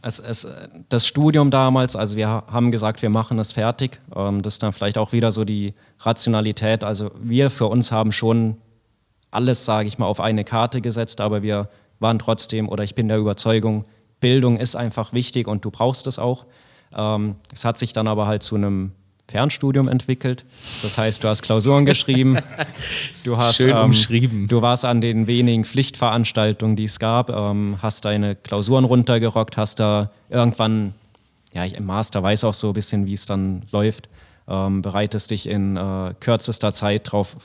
Es, 0.00 0.20
es, 0.20 0.46
das 0.88 1.08
Studium 1.08 1.50
damals, 1.50 1.96
also 1.96 2.16
wir 2.16 2.28
haben 2.28 2.70
gesagt, 2.70 3.02
wir 3.02 3.10
machen 3.10 3.38
es 3.40 3.52
fertig. 3.52 3.98
Ähm, 4.14 4.42
das 4.42 4.54
ist 4.54 4.62
dann 4.62 4.72
vielleicht 4.72 4.96
auch 4.96 5.12
wieder 5.12 5.32
so 5.32 5.44
die 5.44 5.74
Rationalität. 5.98 6.84
Also 6.84 7.10
wir 7.20 7.50
für 7.50 7.66
uns 7.66 7.90
haben 7.90 8.12
schon 8.12 8.58
alles, 9.30 9.64
sage 9.64 9.88
ich 9.88 9.98
mal, 9.98 10.06
auf 10.06 10.20
eine 10.20 10.44
Karte 10.44 10.80
gesetzt, 10.80 11.20
aber 11.20 11.42
wir 11.42 11.68
waren 12.00 12.18
trotzdem, 12.18 12.68
oder 12.68 12.84
ich 12.84 12.94
bin 12.94 13.08
der 13.08 13.18
Überzeugung, 13.18 13.84
Bildung 14.20 14.56
ist 14.56 14.76
einfach 14.76 15.12
wichtig 15.12 15.46
und 15.46 15.64
du 15.64 15.70
brauchst 15.70 16.06
es 16.06 16.18
auch. 16.18 16.46
Ähm, 16.96 17.36
es 17.52 17.64
hat 17.64 17.78
sich 17.78 17.92
dann 17.92 18.08
aber 18.08 18.26
halt 18.26 18.42
zu 18.42 18.56
einem 18.56 18.92
Fernstudium 19.28 19.88
entwickelt. 19.88 20.44
Das 20.82 20.96
heißt, 20.96 21.22
du 21.22 21.28
hast 21.28 21.42
Klausuren 21.42 21.84
geschrieben, 21.84 22.38
du 23.24 23.36
hast 23.36 23.56
Schön 23.56 23.70
ähm, 23.70 23.84
umschrieben. 23.84 24.48
du 24.48 24.62
warst 24.62 24.84
an 24.84 25.00
den 25.00 25.26
wenigen 25.26 25.64
Pflichtveranstaltungen, 25.64 26.76
die 26.76 26.84
es 26.84 26.98
gab, 26.98 27.28
ähm, 27.30 27.76
hast 27.82 28.06
deine 28.06 28.36
Klausuren 28.36 28.84
runtergerockt, 28.84 29.56
hast 29.56 29.80
da 29.80 30.10
irgendwann, 30.30 30.94
ja, 31.52 31.64
im 31.64 31.84
Master 31.84 32.22
weiß 32.22 32.44
auch 32.44 32.54
so 32.54 32.68
ein 32.68 32.72
bisschen, 32.72 33.06
wie 33.06 33.12
es 33.12 33.26
dann 33.26 33.66
läuft, 33.70 34.08
ähm, 34.48 34.80
bereitest 34.80 35.30
dich 35.30 35.46
in 35.46 35.76
äh, 35.76 36.14
kürzester 36.18 36.72
Zeit 36.72 37.12
drauf 37.12 37.36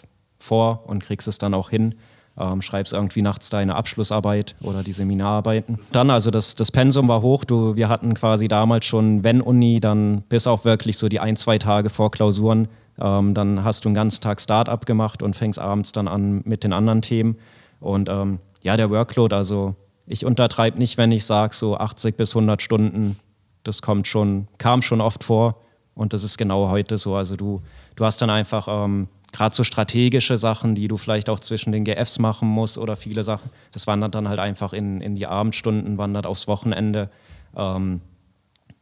vor 0.43 0.83
und 0.87 1.03
kriegst 1.03 1.27
es 1.27 1.37
dann 1.37 1.53
auch 1.53 1.69
hin. 1.69 1.95
Ähm, 2.35 2.63
schreibst 2.63 2.93
irgendwie 2.93 3.21
nachts 3.21 3.51
deine 3.51 3.75
Abschlussarbeit 3.75 4.55
oder 4.61 4.81
die 4.81 4.93
Seminararbeiten. 4.93 5.77
Dann, 5.91 6.09
also 6.09 6.31
das, 6.31 6.55
das 6.55 6.71
Pensum 6.71 7.07
war 7.07 7.21
hoch. 7.21 7.45
Du, 7.45 7.75
wir 7.75 7.89
hatten 7.89 8.15
quasi 8.15 8.47
damals 8.47 8.85
schon, 8.85 9.23
wenn 9.23 9.39
Uni, 9.39 9.79
dann 9.79 10.23
bis 10.29 10.47
auf 10.47 10.65
wirklich 10.65 10.97
so 10.97 11.09
die 11.09 11.19
ein, 11.19 11.35
zwei 11.35 11.59
Tage 11.59 11.91
vor 11.91 12.09
Klausuren, 12.09 12.67
ähm, 12.99 13.35
dann 13.35 13.63
hast 13.63 13.85
du 13.85 13.89
einen 13.89 13.95
ganzen 13.95 14.21
Tag 14.21 14.41
Start-up 14.41 14.87
gemacht 14.87 15.21
und 15.21 15.35
fängst 15.35 15.59
abends 15.59 15.91
dann 15.91 16.07
an 16.07 16.41
mit 16.45 16.63
den 16.63 16.73
anderen 16.73 17.03
Themen. 17.03 17.37
Und 17.79 18.09
ähm, 18.09 18.39
ja, 18.63 18.77
der 18.77 18.89
Workload, 18.89 19.35
also 19.35 19.75
ich 20.07 20.25
untertreibe 20.25 20.79
nicht, 20.79 20.97
wenn 20.97 21.11
ich 21.11 21.25
sage, 21.25 21.53
so 21.53 21.77
80 21.77 22.17
bis 22.17 22.35
100 22.35 22.61
Stunden, 22.61 23.17
das 23.63 23.83
kommt 23.83 24.07
schon, 24.07 24.47
kam 24.57 24.81
schon 24.81 25.01
oft 25.01 25.23
vor. 25.23 25.57
Und 25.95 26.13
das 26.13 26.23
ist 26.23 26.37
genau 26.37 26.69
heute 26.69 26.97
so. 26.97 27.15
Also 27.15 27.35
du, 27.35 27.61
du 27.95 28.05
hast 28.05 28.21
dann 28.21 28.31
einfach 28.31 28.67
ähm, 28.67 29.07
gerade 29.33 29.53
so 29.53 29.63
strategische 29.63 30.37
Sachen, 30.37 30.75
die 30.75 30.87
du 30.87 30.95
vielleicht 30.95 31.27
auch 31.27 31.39
zwischen 31.39 31.71
den 31.71 31.83
GFs 31.83 32.19
machen 32.19 32.47
musst 32.47 32.77
oder 32.77 32.95
viele 32.95 33.23
Sachen, 33.23 33.49
das 33.71 33.87
wandert 33.87 34.15
dann 34.15 34.29
halt 34.29 34.39
einfach 34.39 34.71
in, 34.71 35.01
in 35.01 35.15
die 35.15 35.27
Abendstunden, 35.27 35.97
wandert 35.97 36.25
aufs 36.25 36.47
Wochenende. 36.47 37.09
Ähm, 37.57 37.99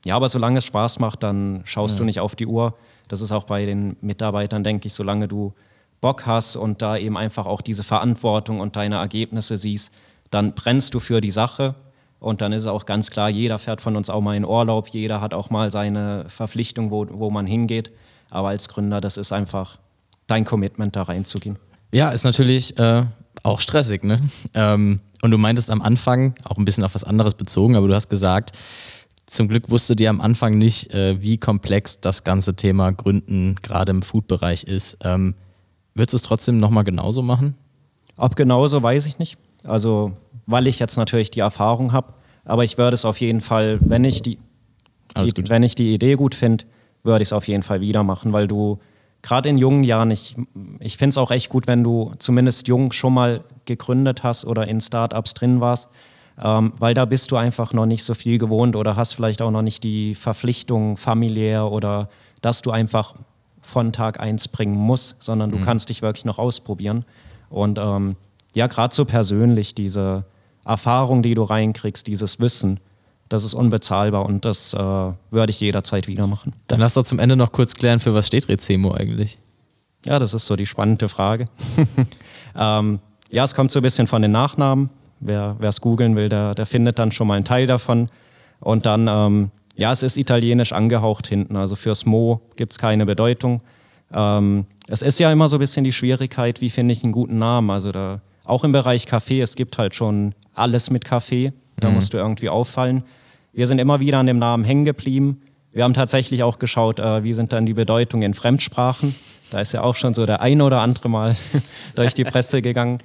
ja, 0.05 0.15
aber 0.15 0.29
solange 0.29 0.59
es 0.59 0.65
Spaß 0.65 0.99
macht, 0.99 1.23
dann 1.23 1.61
schaust 1.63 1.95
ja. 1.95 1.99
du 1.99 2.03
nicht 2.03 2.19
auf 2.19 2.35
die 2.35 2.47
Uhr. 2.47 2.75
Das 3.07 3.21
ist 3.21 3.31
auch 3.31 3.45
bei 3.45 3.65
den 3.65 3.95
Mitarbeitern, 4.01 4.63
denke 4.63 4.87
ich, 4.87 4.93
solange 4.93 5.27
du 5.27 5.53
Bock 6.01 6.25
hast 6.25 6.55
und 6.55 6.81
da 6.81 6.97
eben 6.97 7.17
einfach 7.17 7.45
auch 7.45 7.61
diese 7.61 7.83
Verantwortung 7.83 8.59
und 8.59 8.75
deine 8.75 8.95
Ergebnisse 8.95 9.57
siehst, 9.57 9.93
dann 10.31 10.53
brennst 10.53 10.93
du 10.93 10.99
für 10.99 11.21
die 11.21 11.31
Sache. 11.31 11.75
Und 12.19 12.41
dann 12.41 12.51
ist 12.51 12.63
es 12.63 12.67
auch 12.67 12.85
ganz 12.85 13.09
klar, 13.09 13.29
jeder 13.29 13.57
fährt 13.57 13.81
von 13.81 13.95
uns 13.95 14.09
auch 14.09 14.21
mal 14.21 14.35
in 14.35 14.45
Urlaub, 14.45 14.89
jeder 14.89 15.21
hat 15.21 15.33
auch 15.33 15.49
mal 15.49 15.71
seine 15.71 16.25
Verpflichtung, 16.27 16.91
wo, 16.91 17.07
wo 17.09 17.29
man 17.31 17.45
hingeht. 17.45 17.91
Aber 18.29 18.49
als 18.49 18.69
Gründer, 18.69 19.01
das 19.01 19.17
ist 19.17 19.31
einfach 19.31 19.77
dein 20.31 20.45
Commitment 20.45 20.95
da 20.95 21.03
reinzugehen. 21.03 21.57
Ja, 21.91 22.09
ist 22.09 22.23
natürlich 22.23 22.77
äh, 22.79 23.03
auch 23.43 23.59
stressig, 23.59 24.03
ne? 24.03 24.21
Ähm, 24.53 25.01
und 25.21 25.31
du 25.31 25.37
meintest 25.37 25.69
am 25.69 25.81
Anfang, 25.81 26.35
auch 26.43 26.57
ein 26.57 26.65
bisschen 26.65 26.83
auf 26.83 26.95
was 26.95 27.03
anderes 27.03 27.35
bezogen, 27.35 27.75
aber 27.75 27.87
du 27.87 27.93
hast 27.93 28.09
gesagt, 28.09 28.57
zum 29.27 29.47
Glück 29.47 29.69
wusstet 29.69 29.99
ihr 30.01 30.09
am 30.09 30.21
Anfang 30.21 30.57
nicht, 30.57 30.91
äh, 30.93 31.21
wie 31.21 31.37
komplex 31.37 32.01
das 32.01 32.23
ganze 32.23 32.55
Thema 32.55 32.91
Gründen 32.91 33.55
gerade 33.61 33.91
im 33.91 34.01
Food-Bereich 34.01 34.63
ist. 34.63 34.97
Ähm, 35.03 35.35
würdest 35.93 36.13
du 36.13 36.17
es 36.17 36.23
trotzdem 36.23 36.57
nochmal 36.57 36.83
genauso 36.83 37.21
machen? 37.21 37.55
Ob 38.17 38.35
genauso, 38.35 38.81
weiß 38.81 39.05
ich 39.05 39.19
nicht. 39.19 39.37
Also, 39.63 40.13
weil 40.47 40.67
ich 40.67 40.79
jetzt 40.79 40.97
natürlich 40.97 41.29
die 41.29 41.39
Erfahrung 41.41 41.93
habe. 41.93 42.13
Aber 42.45 42.63
ich 42.63 42.77
würde 42.77 42.95
es 42.95 43.05
auf 43.05 43.21
jeden 43.21 43.41
Fall, 43.41 43.79
wenn 43.81 44.03
ich 44.03 44.21
die, 44.21 44.39
die 45.15 45.49
wenn 45.49 45.63
ich 45.63 45.75
die 45.75 45.93
Idee 45.93 46.15
gut 46.15 46.35
finde, 46.35 46.65
würde 47.03 47.21
ich 47.21 47.29
es 47.29 47.33
auf 47.33 47.47
jeden 47.47 47.63
Fall 47.63 47.81
wieder 47.81 48.03
machen, 48.03 48.33
weil 48.33 48.47
du 48.47 48.79
gerade 49.21 49.49
in 49.49 49.57
jungen 49.57 49.83
Jahren, 49.83 50.11
ich, 50.11 50.35
ich 50.79 50.97
finde 50.97 51.09
es 51.09 51.17
auch 51.17 51.31
echt 51.31 51.49
gut, 51.49 51.67
wenn 51.67 51.83
du 51.83 52.11
zumindest 52.19 52.67
jung 52.67 52.91
schon 52.91 53.13
mal 53.13 53.43
gegründet 53.65 54.23
hast 54.23 54.45
oder 54.45 54.67
in 54.67 54.81
Startups 54.81 55.33
drin 55.33 55.61
warst, 55.61 55.89
ähm, 56.41 56.73
weil 56.79 56.93
da 56.93 57.05
bist 57.05 57.31
du 57.31 57.37
einfach 57.37 57.73
noch 57.73 57.85
nicht 57.85 58.03
so 58.03 58.13
viel 58.13 58.37
gewohnt 58.37 58.75
oder 58.75 58.95
hast 58.95 59.13
vielleicht 59.13 59.41
auch 59.41 59.51
noch 59.51 59.61
nicht 59.61 59.83
die 59.83 60.15
Verpflichtung 60.15 60.97
familiär 60.97 61.71
oder 61.71 62.09
dass 62.41 62.61
du 62.61 62.71
einfach 62.71 63.15
von 63.61 63.93
Tag 63.93 64.19
eins 64.19 64.47
bringen 64.47 64.75
musst, 64.75 65.21
sondern 65.21 65.49
du 65.49 65.57
mhm. 65.57 65.63
kannst 65.63 65.89
dich 65.89 66.01
wirklich 66.01 66.25
noch 66.25 66.39
ausprobieren. 66.39 67.05
Und 67.49 67.77
ähm, 67.77 68.15
ja, 68.55 68.67
gerade 68.67 68.93
so 68.93 69.05
persönlich, 69.05 69.75
diese 69.75 70.25
Erfahrung, 70.65 71.21
die 71.21 71.35
du 71.35 71.43
reinkriegst, 71.43 72.07
dieses 72.07 72.39
Wissen, 72.39 72.79
das 73.31 73.45
ist 73.45 73.53
unbezahlbar 73.53 74.25
und 74.25 74.43
das 74.43 74.73
äh, 74.73 74.77
würde 74.77 75.49
ich 75.49 75.59
jederzeit 75.59 76.07
wieder 76.07 76.27
machen. 76.27 76.53
Dann 76.67 76.81
lass 76.81 76.95
doch 76.95 77.03
zum 77.03 77.17
Ende 77.17 77.37
noch 77.37 77.53
kurz 77.53 77.75
klären, 77.75 77.99
für 77.99 78.13
was 78.13 78.27
steht 78.27 78.49
Recemo 78.49 78.93
eigentlich? 78.93 79.39
Ja, 80.05 80.19
das 80.19 80.33
ist 80.33 80.45
so 80.45 80.57
die 80.57 80.65
spannende 80.65 81.07
Frage. 81.07 81.45
ähm, 82.57 82.99
ja, 83.31 83.45
es 83.45 83.55
kommt 83.55 83.71
so 83.71 83.79
ein 83.79 83.83
bisschen 83.83 84.07
von 84.07 84.21
den 84.21 84.31
Nachnamen. 84.31 84.89
Wer 85.21 85.55
es 85.61 85.79
googeln 85.79 86.15
will, 86.15 86.27
der, 86.27 86.55
der 86.55 86.65
findet 86.65 86.99
dann 86.99 87.11
schon 87.11 87.27
mal 87.27 87.35
einen 87.35 87.45
Teil 87.45 87.67
davon. 87.67 88.07
Und 88.59 88.85
dann, 88.85 89.07
ähm, 89.07 89.51
ja, 89.75 89.91
es 89.91 90.03
ist 90.03 90.17
italienisch 90.17 90.73
angehaucht 90.73 91.27
hinten. 91.27 91.55
Also 91.55 91.75
fürs 91.75 92.05
Mo 92.05 92.41
gibt 92.55 92.73
es 92.73 92.79
keine 92.79 93.05
Bedeutung. 93.05 93.61
Ähm, 94.11 94.65
es 94.87 95.03
ist 95.03 95.19
ja 95.19 95.31
immer 95.31 95.47
so 95.47 95.57
ein 95.57 95.59
bisschen 95.59 95.83
die 95.83 95.93
Schwierigkeit, 95.93 96.59
wie 96.59 96.69
finde 96.69 96.91
ich 96.93 97.03
einen 97.03 97.13
guten 97.13 97.37
Namen. 97.37 97.69
Also 97.69 97.91
da, 97.91 98.19
auch 98.45 98.63
im 98.63 98.71
Bereich 98.71 99.05
Kaffee, 99.05 99.39
es 99.41 99.55
gibt 99.55 99.77
halt 99.77 99.95
schon 99.95 100.33
alles 100.55 100.89
mit 100.89 101.05
Kaffee. 101.05 101.53
Da 101.77 101.89
mhm. 101.89 101.95
musst 101.95 102.13
du 102.13 102.17
irgendwie 102.17 102.49
auffallen. 102.49 103.03
Wir 103.53 103.67
sind 103.67 103.79
immer 103.79 103.99
wieder 103.99 104.19
an 104.19 104.25
dem 104.25 104.39
Namen 104.39 104.63
hängen 104.63 104.85
geblieben. 104.85 105.41
Wir 105.73 105.83
haben 105.83 105.93
tatsächlich 105.93 106.43
auch 106.43 106.59
geschaut, 106.59 106.99
äh, 106.99 107.23
wie 107.23 107.33
sind 107.33 107.51
dann 107.53 107.65
die 107.65 107.73
Bedeutungen 107.73 108.23
in 108.23 108.33
Fremdsprachen. 108.33 109.15
Da 109.49 109.59
ist 109.59 109.73
ja 109.73 109.83
auch 109.83 109.95
schon 109.95 110.13
so 110.13 110.25
der 110.25 110.41
eine 110.41 110.63
oder 110.63 110.81
andere 110.81 111.09
Mal 111.09 111.35
durch 111.95 112.13
die 112.13 112.23
Presse 112.23 112.61
gegangen. 112.61 112.99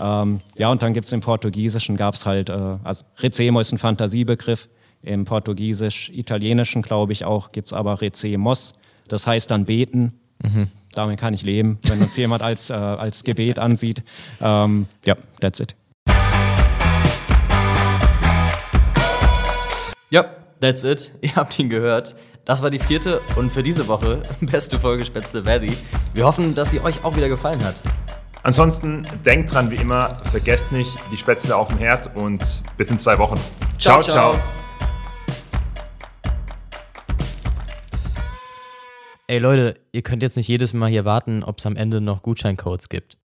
Ähm, 0.00 0.40
ja, 0.56 0.70
und 0.70 0.82
dann 0.82 0.92
gibt 0.92 1.06
es 1.06 1.12
im 1.12 1.20
Portugiesischen, 1.20 1.96
gab 1.96 2.14
es 2.14 2.26
halt, 2.26 2.48
äh, 2.48 2.76
also 2.82 3.04
Recemo 3.18 3.60
ist 3.60 3.72
ein 3.72 3.78
Fantasiebegriff. 3.78 4.68
Im 5.04 5.24
Portugiesisch-Italienischen, 5.24 6.82
glaube 6.82 7.12
ich 7.12 7.24
auch, 7.24 7.50
gibt 7.52 7.68
es 7.68 7.72
aber 7.72 8.00
Recemos. 8.00 8.74
Das 9.08 9.26
heißt 9.26 9.50
dann 9.50 9.64
beten. 9.64 10.12
Mhm. 10.42 10.68
Damit 10.94 11.18
kann 11.18 11.34
ich 11.34 11.42
leben, 11.42 11.78
wenn 11.86 12.00
uns 12.00 12.16
jemand 12.16 12.42
als, 12.42 12.70
äh, 12.70 12.74
als 12.74 13.24
Gebet 13.24 13.58
ansieht. 13.58 14.02
Ähm, 14.40 14.86
ja, 15.04 15.16
that's 15.40 15.60
it. 15.60 15.74
Ja, 20.12 20.26
that's 20.60 20.84
it. 20.84 21.10
Ihr 21.22 21.34
habt 21.36 21.58
ihn 21.58 21.70
gehört. 21.70 22.14
Das 22.44 22.62
war 22.62 22.68
die 22.68 22.78
vierte 22.78 23.22
und 23.36 23.50
für 23.50 23.62
diese 23.62 23.88
Woche 23.88 24.20
beste 24.42 24.78
Folge 24.78 25.06
Spätzle 25.06 25.46
Valley. 25.46 25.74
Wir 26.12 26.26
hoffen, 26.26 26.54
dass 26.54 26.70
sie 26.70 26.82
euch 26.82 27.02
auch 27.02 27.16
wieder 27.16 27.30
gefallen 27.30 27.64
hat. 27.64 27.80
Ansonsten 28.42 29.06
denkt 29.24 29.54
dran, 29.54 29.70
wie 29.70 29.76
immer, 29.76 30.16
vergesst 30.30 30.70
nicht 30.70 30.98
die 31.10 31.16
Spätzle 31.16 31.56
auf 31.56 31.68
dem 31.68 31.78
Herd 31.78 32.14
und 32.14 32.62
bis 32.76 32.90
in 32.90 32.98
zwei 32.98 33.18
Wochen. 33.18 33.40
Ciao, 33.78 34.02
ciao. 34.02 34.34
ciao. 34.34 34.40
Ey 39.28 39.38
Leute, 39.38 39.80
ihr 39.92 40.02
könnt 40.02 40.22
jetzt 40.22 40.36
nicht 40.36 40.48
jedes 40.48 40.74
Mal 40.74 40.90
hier 40.90 41.06
warten, 41.06 41.42
ob 41.42 41.56
es 41.56 41.64
am 41.64 41.74
Ende 41.74 42.02
noch 42.02 42.20
Gutscheincodes 42.20 42.90
gibt. 42.90 43.16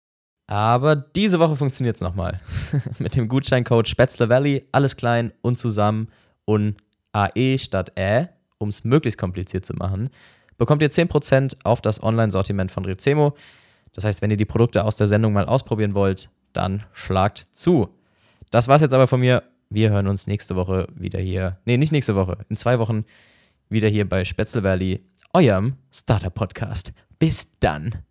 Aber 0.50 0.95
diese 0.95 1.39
Woche 1.39 1.58
funktioniert 1.58 1.97
es 1.97 2.02
nochmal. 2.02 2.39
Mit 2.97 3.17
dem 3.17 3.28
Gutscheincode 3.28 3.89
Spätzle 3.89 4.30
Valley, 4.30 4.69
alles 4.71 4.95
klein 4.95 5.34
und 5.41 5.58
zusammen 5.58 6.08
und 6.47 6.77
AE 7.12 7.57
statt 7.57 7.91
Ä, 7.97 8.29
um 8.57 8.69
es 8.69 8.83
möglichst 8.83 9.19
kompliziert 9.19 9.65
zu 9.65 9.73
machen, 9.73 10.10
bekommt 10.57 10.81
ihr 10.81 10.89
10% 10.89 11.57
auf 11.63 11.81
das 11.81 12.01
Online-Sortiment 12.01 12.71
von 12.71 12.86
Rezemo. 12.86 13.36
Das 13.93 14.05
heißt, 14.05 14.21
wenn 14.21 14.31
ihr 14.31 14.38
die 14.38 14.45
Produkte 14.45 14.83
aus 14.83 14.95
der 14.95 15.07
Sendung 15.07 15.33
mal 15.33 15.45
ausprobieren 15.45 15.93
wollt, 15.93 16.29
dann 16.53 16.83
schlagt 16.93 17.47
zu. 17.51 17.89
Das 18.49 18.67
war's 18.67 18.81
jetzt 18.81 18.93
aber 18.93 19.07
von 19.07 19.19
mir. 19.19 19.43
Wir 19.69 19.89
hören 19.89 20.07
uns 20.07 20.27
nächste 20.27 20.55
Woche 20.55 20.88
wieder 20.95 21.19
hier. 21.19 21.57
Nee, 21.65 21.77
nicht 21.77 21.91
nächste 21.91 22.15
Woche. 22.15 22.38
In 22.49 22.55
zwei 22.55 22.79
Wochen 22.79 23.03
wieder 23.69 23.89
hier 23.89 24.07
bei 24.07 24.23
Spätzle 24.23 24.63
Valley, 24.63 25.01
eurem 25.33 25.75
Starter-Podcast. 25.91 26.93
Bis 27.19 27.60
dann. 27.60 28.07